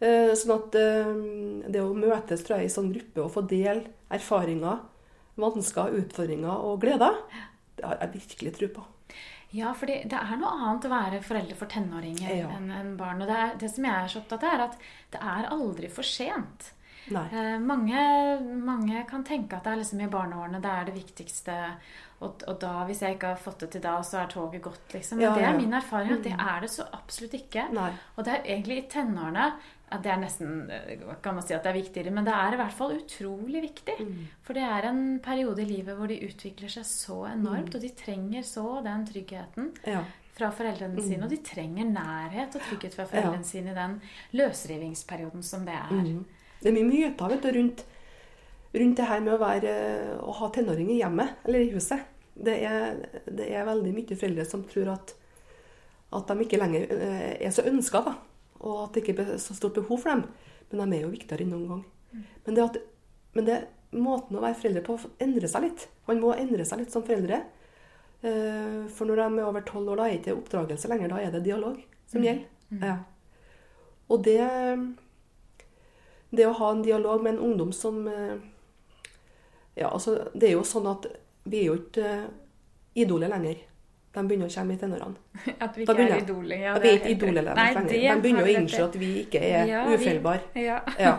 [0.00, 3.88] Eh, Sånn at eh, det å møtes tror jeg, i sånn gruppe og få dele
[4.12, 4.82] erfaringer,
[5.40, 7.16] vansker, utfordringer og gleder,
[7.78, 8.84] det har jeg virkelig tro på.
[9.56, 12.48] Ja, for det er noe annet å være foreldre for tenåringer Ja.
[12.58, 13.22] enn en barn.
[13.22, 14.76] Og det, er, det som jeg er så opptatt av, er at
[15.14, 16.72] det er aldri for sent.
[17.32, 18.02] Eh, mange,
[18.64, 21.56] mange kan tenke at det er liksom i barneårene det er det viktigste.
[22.20, 24.92] Og, og da, hvis jeg ikke har fått det til da, så er toget gått,
[24.92, 25.18] liksom.
[25.18, 25.50] Men Ja, det ja.
[25.52, 27.68] er min erfaring at det er det så absolutt ikke.
[27.72, 27.92] Nei.
[28.16, 29.52] Og det er egentlig i tenårene
[29.90, 32.52] at det er nesten eh, kan man si at det er viktigere, men det er
[32.52, 33.94] i hvert fall utrolig viktig.
[34.04, 34.26] Mm.
[34.44, 37.88] For det er en periode i livet hvor de utvikler seg så enormt, og de
[37.96, 40.02] trenger så den tryggheten Ja.
[40.34, 41.22] fra foreldrene sine.
[41.24, 43.08] Og de trenger nærhet og trygghet fra Ja.
[43.14, 44.00] foreldrene sine i den
[44.32, 45.94] løsrivingsperioden som det er.
[45.94, 46.24] Mm.
[46.58, 47.84] Det er mye myter vet du, rundt,
[48.74, 49.74] rundt det her med å, være,
[50.22, 52.02] å ha tenåring i hjemmet eller i huset.
[52.38, 55.14] Det er, det er veldig mye foreldre som tror at,
[56.14, 58.04] at de ikke lenger eh, er så ønska.
[58.58, 60.24] Og at det ikke er så stort behov for dem.
[60.70, 61.84] Men de er jo viktigere enn noen gang.
[62.46, 62.78] Men det, at,
[63.36, 63.58] men det
[63.94, 65.86] måten å være foreldre på endrer seg litt.
[66.08, 67.42] Man må endre seg litt som foreldre.
[68.26, 71.14] Eh, For når de er over tolv år, da er det ikke oppdragelse lenger.
[71.14, 71.78] Da er det dialog
[72.10, 72.48] som gjelder.
[72.82, 72.96] Ja.
[74.08, 74.40] Og det
[76.30, 78.36] det å ha en dialog med en ungdom som eh,
[79.78, 81.06] Ja, altså, det er jo sånn at
[81.48, 82.28] vi er jo ikke eh,
[82.98, 83.62] idoler lenger.
[84.12, 85.20] De begynner å komme i tenårene.
[85.64, 86.60] At vi ikke ikke er idoler.
[86.64, 87.58] Ja, vi er ikke idoler lenger.
[87.60, 90.48] Nei, De begynner å innse at vi ikke er Ja, ufeilbare.
[90.58, 90.78] Ja.
[91.06, 91.12] Ja.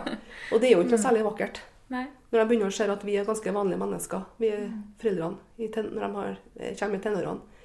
[0.50, 1.62] Og det er jo ikke noe særlig vakkert.
[1.94, 2.04] Nei.
[2.30, 4.66] Når de begynner å se at vi er ganske vanlige mennesker, vi er
[5.00, 7.64] foreldrene, i ten, når de har, eh, kommer i tenårene.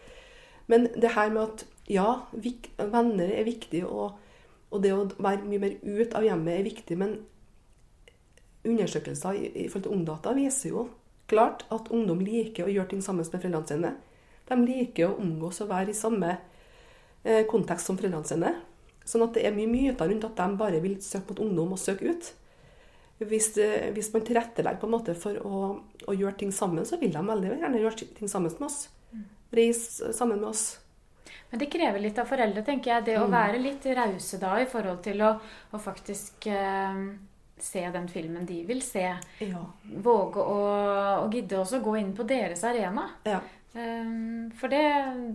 [0.72, 2.08] Men det her med at ja,
[2.96, 4.16] venner er viktig, og,
[4.72, 7.20] og det å være mye mer ut av hjemmet er viktig, men
[8.68, 10.88] undersøkelser i, i forhold til Ungdata viser jo
[11.30, 13.94] klart at ungdom liker å gjøre ting sammen med foreldrene sine.
[14.46, 16.36] De liker å omgås og være i samme
[17.24, 18.54] eh, kontekst som foreldrene sine.
[19.06, 21.82] Sånn at det er mye myter rundt at de bare vil søke mot ungdom og
[21.82, 22.32] søke ut.
[23.26, 25.68] Hvis, eh, hvis man tilrettelegger på en måte for å,
[26.06, 28.82] å gjøre ting sammen, så vil de veldig gjerne gjøre ting sammen med oss.
[29.56, 30.66] Reise sammen med oss.
[31.50, 33.04] Men det krever litt av foreldre, tenker jeg.
[33.04, 33.08] Mm.
[33.08, 35.32] Det å være litt rause da i forhold til å,
[35.72, 37.06] å faktisk eh,
[37.58, 39.06] se den filmen de vil se.
[39.40, 39.62] Ja.
[40.04, 40.58] Våge å,
[41.24, 43.10] å gidde også gå inn på deres arena.
[43.24, 43.40] Ja.
[43.76, 44.82] Um, For det,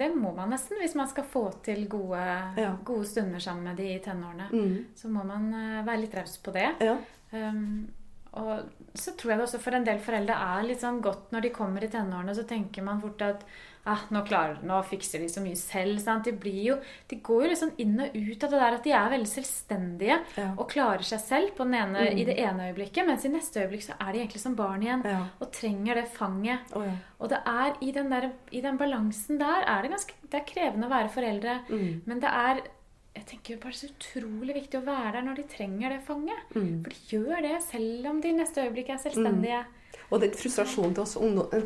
[0.00, 2.20] det må man nesten hvis man skal få til gode,
[2.56, 2.74] Ja.
[2.84, 4.48] gode stunder sammen med de i tenårene.
[4.52, 4.76] Mm.
[4.96, 6.68] Så må man uh, være litt raus på det.
[6.80, 6.98] ja.
[7.32, 7.88] Um,
[8.32, 8.60] og
[8.94, 11.50] så tror jeg det også for en del foreldre er litt sånn godt når de
[11.54, 13.42] kommer i tenårene, så tenker man fort at
[13.86, 15.98] ah, nå, klarer, nå fikser de så mye selv.
[16.02, 16.24] Sant?
[16.24, 16.76] De, blir jo,
[17.08, 20.18] de går jo liksom inn og ut av det der at de er veldig selvstendige
[20.36, 20.48] Ja.
[20.56, 22.18] og klarer seg selv på den ene, Mm.
[22.18, 25.04] i det ene øyeblikket, mens i neste øyeblikk så er de egentlig som barn igjen
[25.04, 25.26] Ja.
[25.40, 26.60] og trenger det fanget.
[26.74, 26.92] Oh, ja.
[27.20, 30.44] Og det er i den, der, i den balansen der er det ganske det er
[30.46, 31.60] krevende å være foreldre.
[31.68, 32.02] Mm.
[32.06, 32.60] Men det er
[33.16, 36.38] jeg tenker bare så utrolig viktig å være der når de trenger det fanget.
[36.54, 36.82] Mm.
[36.84, 39.64] For de gjør det selv om de i neste øyeblikk er selvstendige.
[40.12, 41.14] Og den frustrasjonen til oss,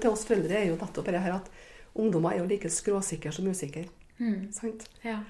[0.01, 1.51] til oss foreldre er jo nettopp det her at
[1.95, 3.87] ungdommer er jo like skråsikre som usikre.
[4.19, 4.51] Mm.
[4.55, 4.87] Sant?
[5.03, 5.21] Ja.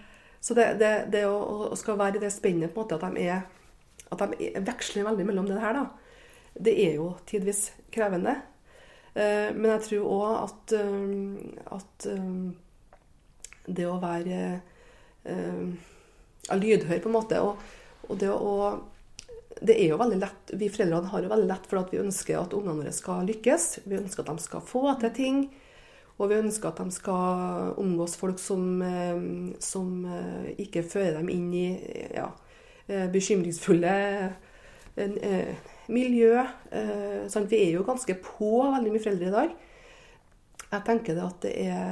[0.41, 1.37] Så det, det, det å,
[1.71, 3.45] å skal være i det spennet på en måte at de, er,
[4.13, 5.87] at de er- veksler veldig mellom det her, da,
[6.55, 8.37] det er jo tidvis krevende.
[9.15, 12.29] Eh, men jeg tror òg at, eh, at eh,
[13.81, 14.41] det å være
[15.25, 15.93] eh,
[16.53, 17.63] lydhør, på en måte, og,
[18.09, 18.57] og det å
[19.65, 22.37] det er jo veldig lett, Vi foreldrene har jo veldig lett for at vi ønsker
[22.41, 23.69] at ungene våre skal lykkes.
[23.87, 25.39] Vi ønsker at de skal få til ting.
[26.23, 29.23] Og vi ønsker at de skal omgås folk som, eh,
[29.59, 31.67] som eh, ikke fører dem inn i
[32.15, 32.29] ja,
[32.87, 33.95] eh, bekymringsfulle
[34.95, 36.45] eh, miljø.
[37.29, 37.51] Sant?
[37.51, 39.57] Vi er jo ganske på veldig mye foreldre i dag.
[40.71, 41.91] Jeg tenker det at det er,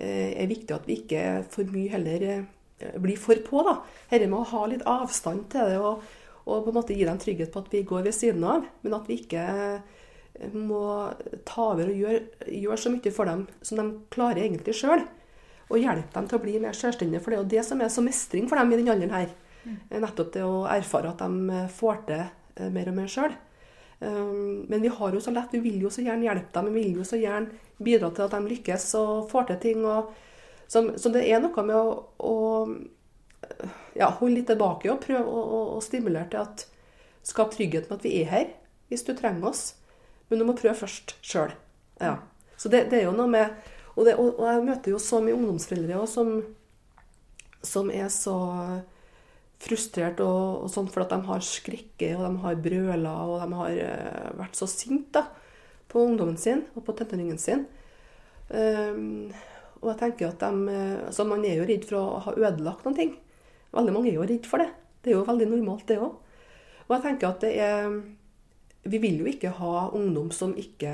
[0.00, 2.24] er viktig at vi ikke for mye heller
[2.96, 3.60] blir for på.
[3.66, 3.76] da.
[4.08, 6.02] Dette med å ha litt avstand til det og,
[6.48, 8.96] og på en måte gi dem trygghet på at vi går ved siden av, men
[8.96, 9.44] at vi ikke
[10.54, 10.82] må
[11.48, 15.04] ta over og gjøre, gjøre så mye for dem som de klarer egentlig sjøl.
[15.70, 17.22] Og hjelpe dem til å bli mer selvstendige.
[17.22, 19.34] For det er jo det som er så mestring for dem i den alderen her.
[19.66, 23.36] Eh, Nettopp det å erfare at de eh, får til eh, mer og mer sjøl.
[24.00, 26.86] Um, Men vi har jo så lett, vi vil jo så gjerne hjelpe dem, vi
[26.86, 27.52] vil jo så gjerne
[27.84, 29.84] bidra til at de lykkes og får til ting.
[29.84, 30.14] Og,
[30.66, 32.36] så, så det er noe med å, å
[33.98, 36.64] ja, holde litt tilbake og prøve å, å, å stimulere til at
[37.28, 38.48] skape trygghet med at vi er her
[38.90, 39.62] hvis du trenger oss.
[40.30, 41.52] Men du må prøve først sjøl.
[42.00, 42.16] Ja.
[42.60, 43.50] Så det, det er jo noe med
[43.96, 48.36] Og, det, og, jeg møter jo så mye ungdomsforeldre også, som, som er så
[49.60, 53.58] frustrert og, og sånn for at de har skrekket og de har brøla og de
[53.58, 55.20] har uh, vært så sinte
[55.90, 57.66] på ungdommen sin og på tenåringen sin.
[58.48, 59.34] Um,
[59.82, 60.78] og jeg tenker at de,
[61.10, 63.12] altså Man er jo redd for å ha ødelagt noen ting.
[63.74, 64.70] Veldig mange er jo redd for det.
[65.00, 66.16] Det er jo veldig normalt, det òg.
[66.86, 68.00] Og jeg tenker at det er
[68.82, 70.92] Vi vil jo ikke ha ungdom som ikke,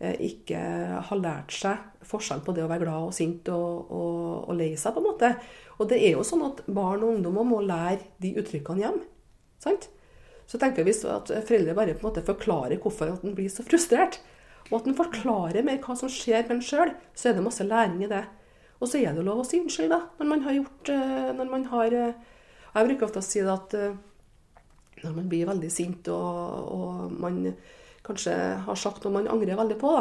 [0.00, 0.60] eh, ikke
[1.08, 4.72] har lært seg forskjell på det å være glad og sint og, og, og lei
[4.76, 5.32] seg, på en måte.
[5.78, 9.08] Og det er jo sånn at barn og ungdommer må lære de uttrykkene hjemme.
[9.62, 9.88] Sant?
[10.48, 13.64] Så tenker hvis at foreldre bare på en måte forklarer hvorfor at en blir så
[13.64, 14.18] frustrert,
[14.70, 17.64] og at en forklarer mer hva som skjer med en sjøl, så er det masse
[17.66, 18.24] læring i det.
[18.82, 21.50] Og så er det lov å si unnskyld, da, når man har gjort eh, Når
[21.52, 22.16] man har eh,
[22.74, 23.76] Jeg bruker ofte å si det at
[25.02, 27.44] eh, når man blir veldig sint og, og man
[28.06, 28.34] kanskje
[28.66, 29.92] har sagt noe man angrer veldig på,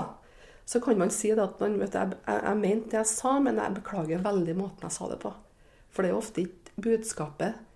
[0.65, 3.59] så kan man si at man, vet, jeg, jeg, jeg mente det jeg sa, men
[3.61, 5.33] jeg beklager veldig måten jeg sa det på.
[5.91, 7.67] For det er ofte ikke budskapet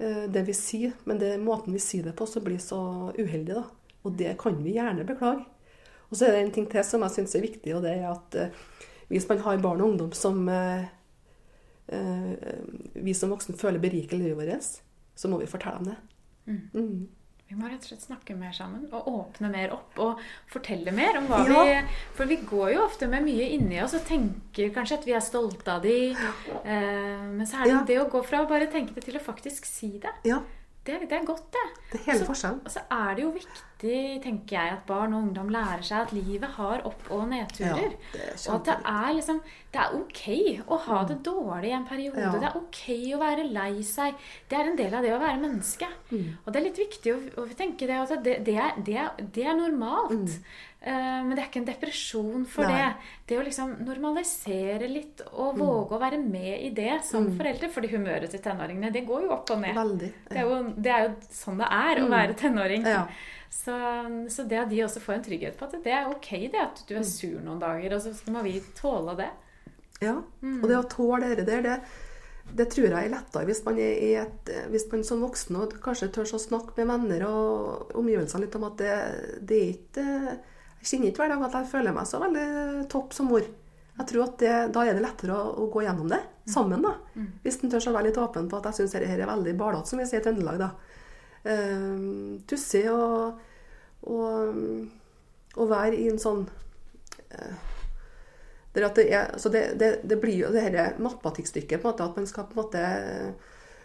[0.00, 2.78] det vi sier, men det er måten vi sier det på som blir så
[3.18, 3.52] uheldig.
[3.58, 3.66] da.
[4.08, 5.42] Og det kan vi gjerne beklage.
[6.08, 8.06] Og så er det en ting til som jeg syns er viktig, og det er
[8.08, 8.38] at
[9.10, 10.84] hvis man har barn og ungdom som eh,
[11.90, 12.34] eh,
[12.94, 14.68] vi som voksne føler beriker livet vårt,
[15.18, 15.96] så må vi fortelle dem det.
[16.46, 16.62] Mm.
[16.74, 17.08] Mm.
[17.50, 20.20] Vi må rett og slett snakke mer sammen og åpne mer opp og
[20.52, 21.64] fortelle mer om hva ja.
[21.66, 25.16] vi For vi går jo ofte med mye inni oss og tenker kanskje at vi
[25.18, 26.60] er stolte av de, ja.
[26.62, 27.82] eh, men så er det ja.
[27.88, 30.14] det å gå fra å bare tenke det til å faktisk si det.
[30.30, 30.38] Ja.
[30.86, 31.66] Det, det, er godt, det.
[31.92, 32.60] Det er hele forskjellen.
[32.64, 36.14] Og så er det jo viktig, tenker jeg, at barn og ungdom lærer seg at
[36.16, 37.98] livet har opp- og nedturer.
[38.16, 40.22] Ja, og at det er liksom Det er ok
[40.66, 41.22] å ha det mm.
[41.28, 42.24] dårlig i en periode.
[42.24, 42.30] Ja.
[42.32, 42.80] Det er ok
[43.14, 44.16] å være lei seg.
[44.48, 45.86] Det er en del av det å være menneske.
[46.08, 46.24] Mm.
[46.42, 49.54] Og det er litt viktig å, å tenke det altså, det, det, er, det er,
[49.60, 50.32] normalt.
[50.32, 50.48] Mm.
[50.80, 52.78] Uh, men det er ikke en depresjon for Nei.
[52.78, 53.08] det.
[53.28, 55.60] Det å liksom normalisere litt og mm.
[55.60, 57.34] våge å være med i det som mm.
[57.36, 57.68] foreldre.
[57.74, 59.76] Fordi humøret til tenåringene det går jo opp og ned.
[59.76, 60.30] Veldig, ja.
[60.30, 61.12] det, er jo, det, er jo,
[61.42, 62.16] sånn det er å mm.
[62.16, 62.88] være tenåring.
[62.88, 63.04] Ja.
[63.50, 63.76] Så,
[64.30, 66.84] så, det at de også får en trygghet på at det er ok det at
[66.86, 67.08] du er mm.
[67.10, 69.30] sur noen dager, og så må vi tåle det.
[70.00, 71.74] Ja, og det å tåle det der, det,
[72.56, 76.08] det tror jeg er lettere hvis man, er et, hvis man som voksen og kanskje
[76.14, 78.94] tør å snakke med venner og omgivelsene litt om at det,
[79.44, 80.38] det er ikke
[80.80, 82.46] Jeg kjenner ikke hver dag at jeg føler meg så veldig
[82.92, 83.44] topp som mor.
[84.00, 86.82] Jeg tror at det, Da er det lettere å, å, gå gjennom det sammen.
[86.84, 86.94] da.
[87.14, 87.28] Mm.
[87.44, 89.90] Hvis en tør å være litt åpen på at jeg syns dette er veldig ballete,
[89.90, 90.58] som vi sier i Trøndelag.
[90.62, 90.70] da.
[91.40, 93.40] Uh, tussig og,
[95.56, 97.54] være i en sånn uh,
[98.72, 102.18] det, er, altså det, det, det, blir jo det dette matematikkstykket på en måte, at
[102.20, 102.82] man skal på en måte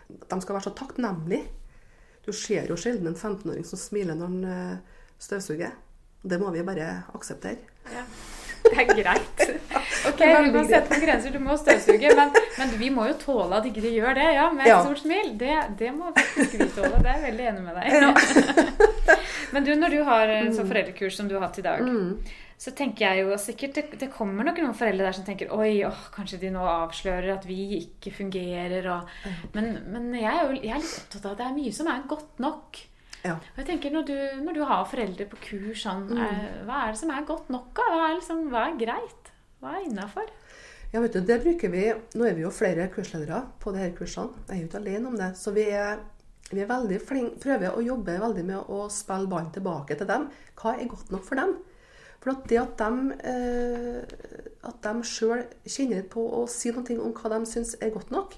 [0.07, 1.47] de skal være så takknemlige.
[2.25, 5.73] Du ser jo sjelden en 15-åring som smiler når han eh, støvsuger.
[6.25, 7.61] Det må vi bare akseptere.
[7.93, 8.05] Ja,
[8.65, 9.45] det er greit.
[10.05, 11.33] Ok, du kan sette noen grenser.
[11.33, 12.11] Du må støvsuge.
[12.17, 14.25] Men, men, vi må jo tåle at ikke de gjør det.
[14.35, 14.77] Ja, med et ja.
[14.85, 15.31] stort smil.
[15.39, 16.99] Det, det må faktisk vi tåle.
[16.99, 17.95] Det er jeg veldig enig med deg.
[18.05, 19.17] Ja.
[19.55, 22.09] men du, når du har sånn foreldrekurs som du har hatt i dag mm
[22.55, 25.83] så tenker jeg jo sikkert det, det, kommer nok noen foreldre der som tenker Oi,
[25.87, 28.87] åh, kanskje de nå avslører at vi ikke fungerer.
[28.93, 29.11] Og,
[29.57, 31.89] men, men jeg, er jo, jeg er litt opptatt av at det er mye som
[31.91, 32.79] er godt nok.
[33.25, 33.35] Ja.
[33.39, 36.23] Og jeg tenker Når du, når du har foreldre på kurs, sånn, mm.
[36.25, 37.71] er, hva er det som er godt nok?
[37.77, 39.31] Hva er, liksom, hva er greit?
[39.63, 40.29] Hva er innafor?
[40.93, 41.85] Ja, vet du, det bruker vi,
[42.15, 44.43] Nå er vi jo flere kursledere på disse kursene.
[44.47, 45.31] Jeg er jo ikke alene om det.
[45.39, 46.03] Så vi er,
[46.51, 50.29] vi er veldig flinke, prøver å jobbe veldig med å spille ballen tilbake til dem.
[50.61, 51.57] Hva er godt nok for dem?
[52.21, 54.15] For at det at de, eh,
[54.65, 58.37] at de sjøl kjenner på å si noe om hva de syns er godt nok,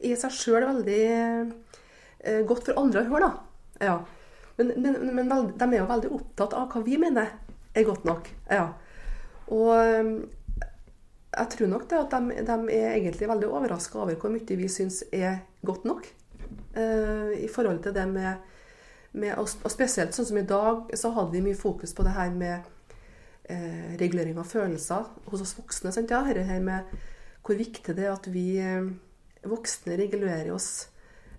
[0.00, 3.28] er i seg sjøl veldig eh, godt for andre å høre.
[3.28, 3.51] da.
[3.82, 3.98] Ja.
[4.58, 7.32] Men, men, men de er jo veldig opptatt av hva vi mener
[7.74, 8.28] er godt nok.
[8.50, 8.68] Ja.
[9.52, 10.12] Og eh,
[11.32, 14.68] jeg tror nok det at de, de er egentlig veldig overraska over hvor mye vi
[14.68, 16.08] syns er godt nok.
[16.76, 18.34] Uh, I forhold til det med,
[19.12, 22.32] med og, spesielt sånn som i dag, så hadde vi mye fokus på det her
[22.36, 22.68] med
[23.48, 25.92] uh, regulering av følelser hos oss voksne.
[25.92, 26.12] Sant?
[26.12, 26.92] Ja, her, her med
[27.42, 28.92] hvor viktig det er at vi uh,
[29.48, 30.91] voksne regulerer oss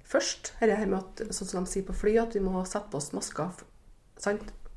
[0.07, 0.53] først.
[0.59, 2.99] Dette her med at, sånn som de sier på fly, at vi må sette på
[2.99, 3.51] oss masker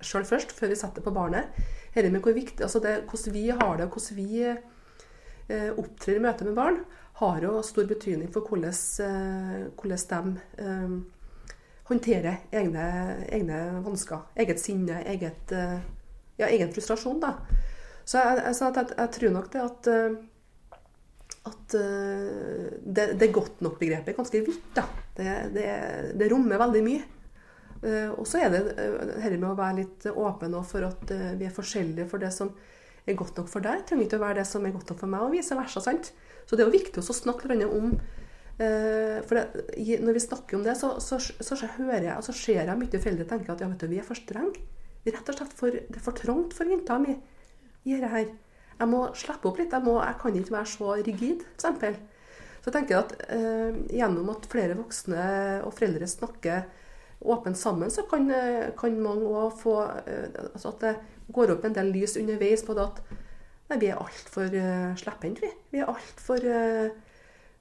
[0.04, 1.56] sjøl først, før vi setter på barnet.
[1.94, 6.18] Dette med hvor viktig, altså det, Hvordan vi har det, og hvordan vi eh, opptrer
[6.18, 6.80] i møte med barn,
[7.16, 8.74] har jo stor betydning for hvordan,
[9.06, 10.96] eh, hvordan de eh,
[11.88, 12.86] håndterer egne,
[13.32, 14.26] egne vansker.
[14.36, 15.78] Eget sinne, eget eh,
[16.38, 17.20] ja, egen frustrasjon.
[17.20, 17.36] da.
[18.04, 20.18] Så jeg, jeg, jeg, jeg tror nok det at, eh,
[21.46, 24.80] at uh, det, det godt nok-begrepet er ganske vidt.
[25.16, 25.68] Det, det,
[26.18, 27.04] det rommer veldig mye.
[27.82, 31.54] Uh, og så er det dette med å være litt åpen for at vi er
[31.54, 32.52] forskjellige for det som
[33.06, 35.12] er godt nok for deg, trenger ikke å være det som er godt nok for
[35.12, 35.82] meg, og vice versa.
[35.84, 36.10] sant?
[36.46, 37.92] Så det er jo viktig å snakke litt om
[38.56, 39.42] for det,
[40.00, 43.26] Når vi snakker om det, så, så, så, hører jeg, altså ser jeg mye foreldre
[43.28, 44.62] tenke at ja, vet du, vi er for strenge.
[45.04, 47.18] rett og slett for, det er for trangt for jenta mi
[47.86, 48.30] i dette her.
[48.76, 49.72] Jeg må slippe opp litt.
[49.72, 51.98] Jeg, må, jeg kan ikke være så rigid, f.eks.
[52.66, 55.26] Så jeg tenker at eh, gjennom at flere voksne
[55.62, 56.64] og foreldre snakker
[57.20, 60.96] åpent sammen, så kan, eh, kan mange òg få eh, altså At det
[61.32, 62.98] går opp en del lys underveis på det at
[63.70, 65.52] nei, vi er altfor eh, slepphendte, vi.
[65.76, 66.90] Vi er altfor eh,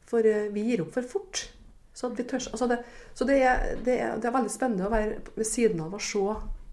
[0.09, 1.45] for, eh, Vi gir opp for fort.
[1.93, 2.81] Så, tør, altså det,
[3.13, 6.01] så det, er, det, er, det, er, veldig spennende å være ved siden av og
[6.03, 6.25] se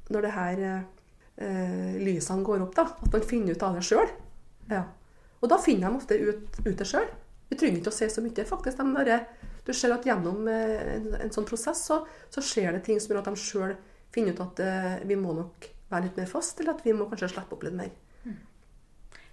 [0.09, 2.75] når det her eh, lysene går opp.
[2.81, 4.09] da, At man finner ut av det sjøl.
[4.71, 4.85] Ja.
[5.43, 7.09] Og da finner de ofte ut, ut det sjøl.
[7.51, 8.79] Vi trenger ikke å se så mye, faktisk.
[8.79, 9.19] De bare,
[9.67, 12.03] du ser at gjennom eh, en, en, sånn prosess så,
[12.33, 13.75] så, skjer det ting som gjør at de sjøl
[14.15, 17.09] finner ut at eh, vi må nok være litt mer fast, eller at vi må
[17.11, 17.91] kanskje slippe opp litt mer.
[18.25, 18.39] Mm.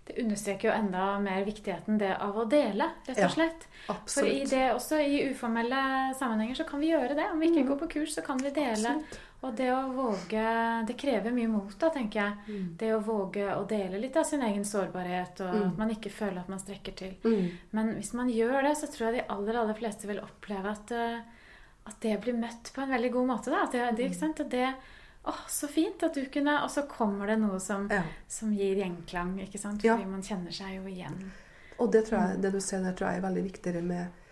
[0.10, 3.68] Det understreker jo enda mer viktigheten det av å dele, rett og slett.
[3.86, 5.82] Ja, For i det, også i uformelle
[6.20, 7.30] sammenhenger så kan vi gjøre det.
[7.32, 7.70] Om vi ikke mm.
[7.72, 8.98] går på kurs, så kan vi dele.
[8.98, 9.20] Absolutt.
[9.40, 10.44] Og det å våge
[10.88, 12.34] Det krever mye mot, da, tenker jeg.
[12.50, 12.68] Mm.
[12.80, 15.66] Det å våge å dele litt av sin egen sårbarhet, og mm.
[15.70, 17.16] at man ikke føler at man strekker til.
[17.24, 17.46] Mm.
[17.78, 20.92] Men hvis man gjør det, så tror jeg de aller, aller fleste vil oppleve at,
[20.92, 21.52] uh,
[21.88, 23.54] at det blir møtt på en veldig god måte.
[23.54, 23.64] Da.
[23.64, 24.44] At det, det, ikke sant?
[24.44, 24.68] At det
[25.24, 28.06] å, så fint at du kunne Og så kommer det noe som, ja.
[28.32, 29.84] som gir gjenklang, ikke sant?
[29.84, 30.12] Fordi ja.
[30.12, 31.20] man kjenner seg jo igjen.
[31.80, 32.44] Og det, jeg, mm.
[32.44, 34.26] det du ser der, tror jeg er veldig viktigere med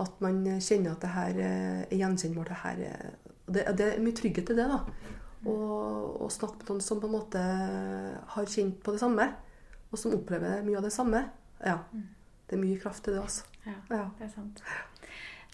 [0.00, 2.52] at man kjenner at det her eh, er gjenkjennbart.
[2.52, 3.14] Det, her,
[3.46, 4.66] det, det er mye trygghet i det.
[4.70, 4.80] da.
[5.46, 7.42] Og, snakke med noen som på en måte
[8.34, 9.28] har kjent på det samme,
[9.92, 11.22] og som opplever mye av det samme.
[11.60, 11.78] Ja.
[11.92, 12.08] Mm.
[12.46, 13.46] Det er mye kraft i det, altså.
[13.66, 14.02] Ja, ja.
[14.18, 14.62] det er sant.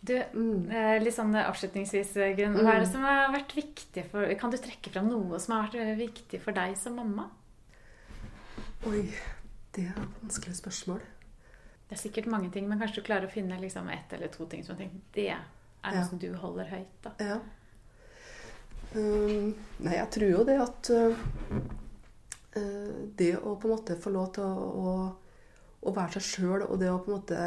[0.02, 0.70] Du, mm.
[0.74, 2.56] Eh, litt sånn avslutningsvis, Gunn.
[2.58, 2.92] Hva er det mm.
[2.94, 6.56] som har vært viktig for Kan du trekke fram noe som har vært viktig for
[6.56, 7.28] deg som mamma?
[8.90, 9.04] Oi,
[9.76, 11.04] det er et vanskelig spørsmål.
[11.86, 14.48] Det er sikkert mange ting, men kanskje du klarer å finne liksom ett eller to
[14.50, 15.44] ting som tenker, det er
[15.84, 16.06] noe ja.
[16.08, 16.96] som du holder høyt.
[17.04, 17.12] da.
[17.22, 17.38] Ja.
[18.92, 21.14] Um, nei, jeg tror jo det at uh,
[23.16, 24.94] det å på en måte få lov til å,
[25.80, 27.38] å, være seg sjøl, og det å på en måte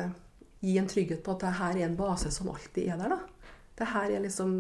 [0.65, 3.13] gi en trygghet på at det her er en base som alltid er der.
[3.13, 3.51] da.
[3.77, 4.55] Det her er liksom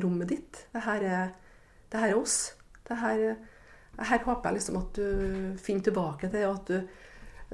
[0.00, 0.62] rommet ditt.
[0.72, 1.34] Det her er,
[1.92, 2.38] det her er oss.
[2.88, 3.24] Det her,
[3.98, 6.78] her håper jeg liksom at du finner tilbake til, og at du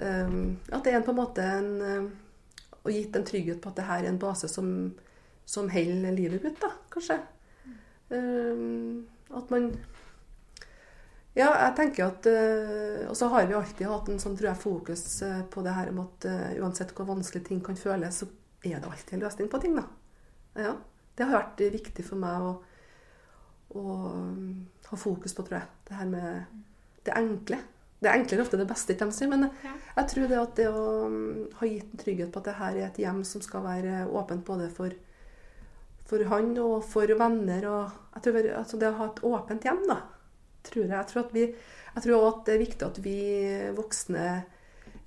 [0.05, 1.73] um, At det er på en måte en
[2.85, 4.69] Og gitt en trygghet på at det her er en base som,
[5.45, 7.19] som holder livet mitt, da, kanskje.
[8.09, 9.07] Um,
[9.37, 9.73] at man
[11.37, 14.61] ja, jeg tenker at uh, Og så har vi alltid hatt en sånn, tror jeg,
[14.63, 18.31] fokus uh, på det her om at uh, uansett hvor vanskelig ting kan føles, så
[18.65, 19.85] er det alltid en løsning på ting, da.
[20.59, 20.73] Ja,
[21.19, 22.55] det har vært viktig for meg å,
[23.79, 23.85] å
[24.89, 25.69] ha fokus på, tror jeg.
[25.87, 26.65] Det her med
[27.07, 27.61] det enkle.
[27.99, 29.75] Det enkle er ofte det beste, ikke de sier, men ja.
[29.97, 31.21] jeg tror det at det å um,
[31.59, 34.45] ha gitt en trygghet på at det her er et hjem som skal være åpent
[34.47, 34.95] både for,
[36.09, 39.99] for han og for venner, og tror altså det å ha et åpent hjem, da
[40.69, 40.95] tror jeg.
[40.95, 41.45] Jeg tror, at vi,
[41.95, 43.19] jeg tror at det er viktig at vi
[43.77, 44.29] voksne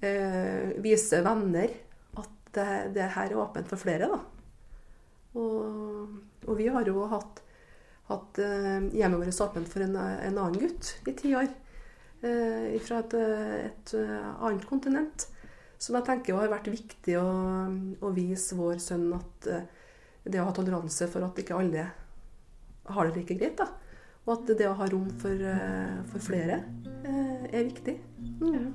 [0.02, 1.74] eh, viser venner
[2.22, 4.10] at det, det, her er åpent for flere.
[4.12, 4.22] da.
[5.40, 6.16] Og,
[6.48, 7.44] og vi har jo hatt,
[8.12, 11.52] hatt eh, hjemmet vårt åpent for en, en, annen gutt i ti år.
[12.22, 15.30] Eh, fra et, et, annet kontinent.
[15.82, 17.30] Som jeg tenker har vært viktig å,
[18.06, 19.64] å vise vår sønn at eh,
[20.24, 21.88] det å ha toleranse for at ikke alle
[22.92, 23.58] har det like greit.
[23.58, 23.70] da.
[24.26, 26.62] Og at det å ha rom for, eh, for flere
[27.06, 27.98] eh, er viktig.
[28.42, 28.54] Mm.
[28.54, 28.66] Ja.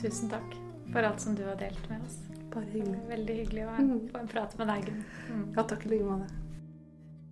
[0.00, 0.56] Tusen takk
[0.92, 2.18] for alt som du har delt med oss.
[2.50, 3.00] Bare hyggelig.
[3.08, 3.74] Veldig hyggelig å
[4.10, 5.02] få en prat med deg, Gunn.
[5.30, 5.44] Mm.
[5.56, 6.39] Ja, takk i like måte.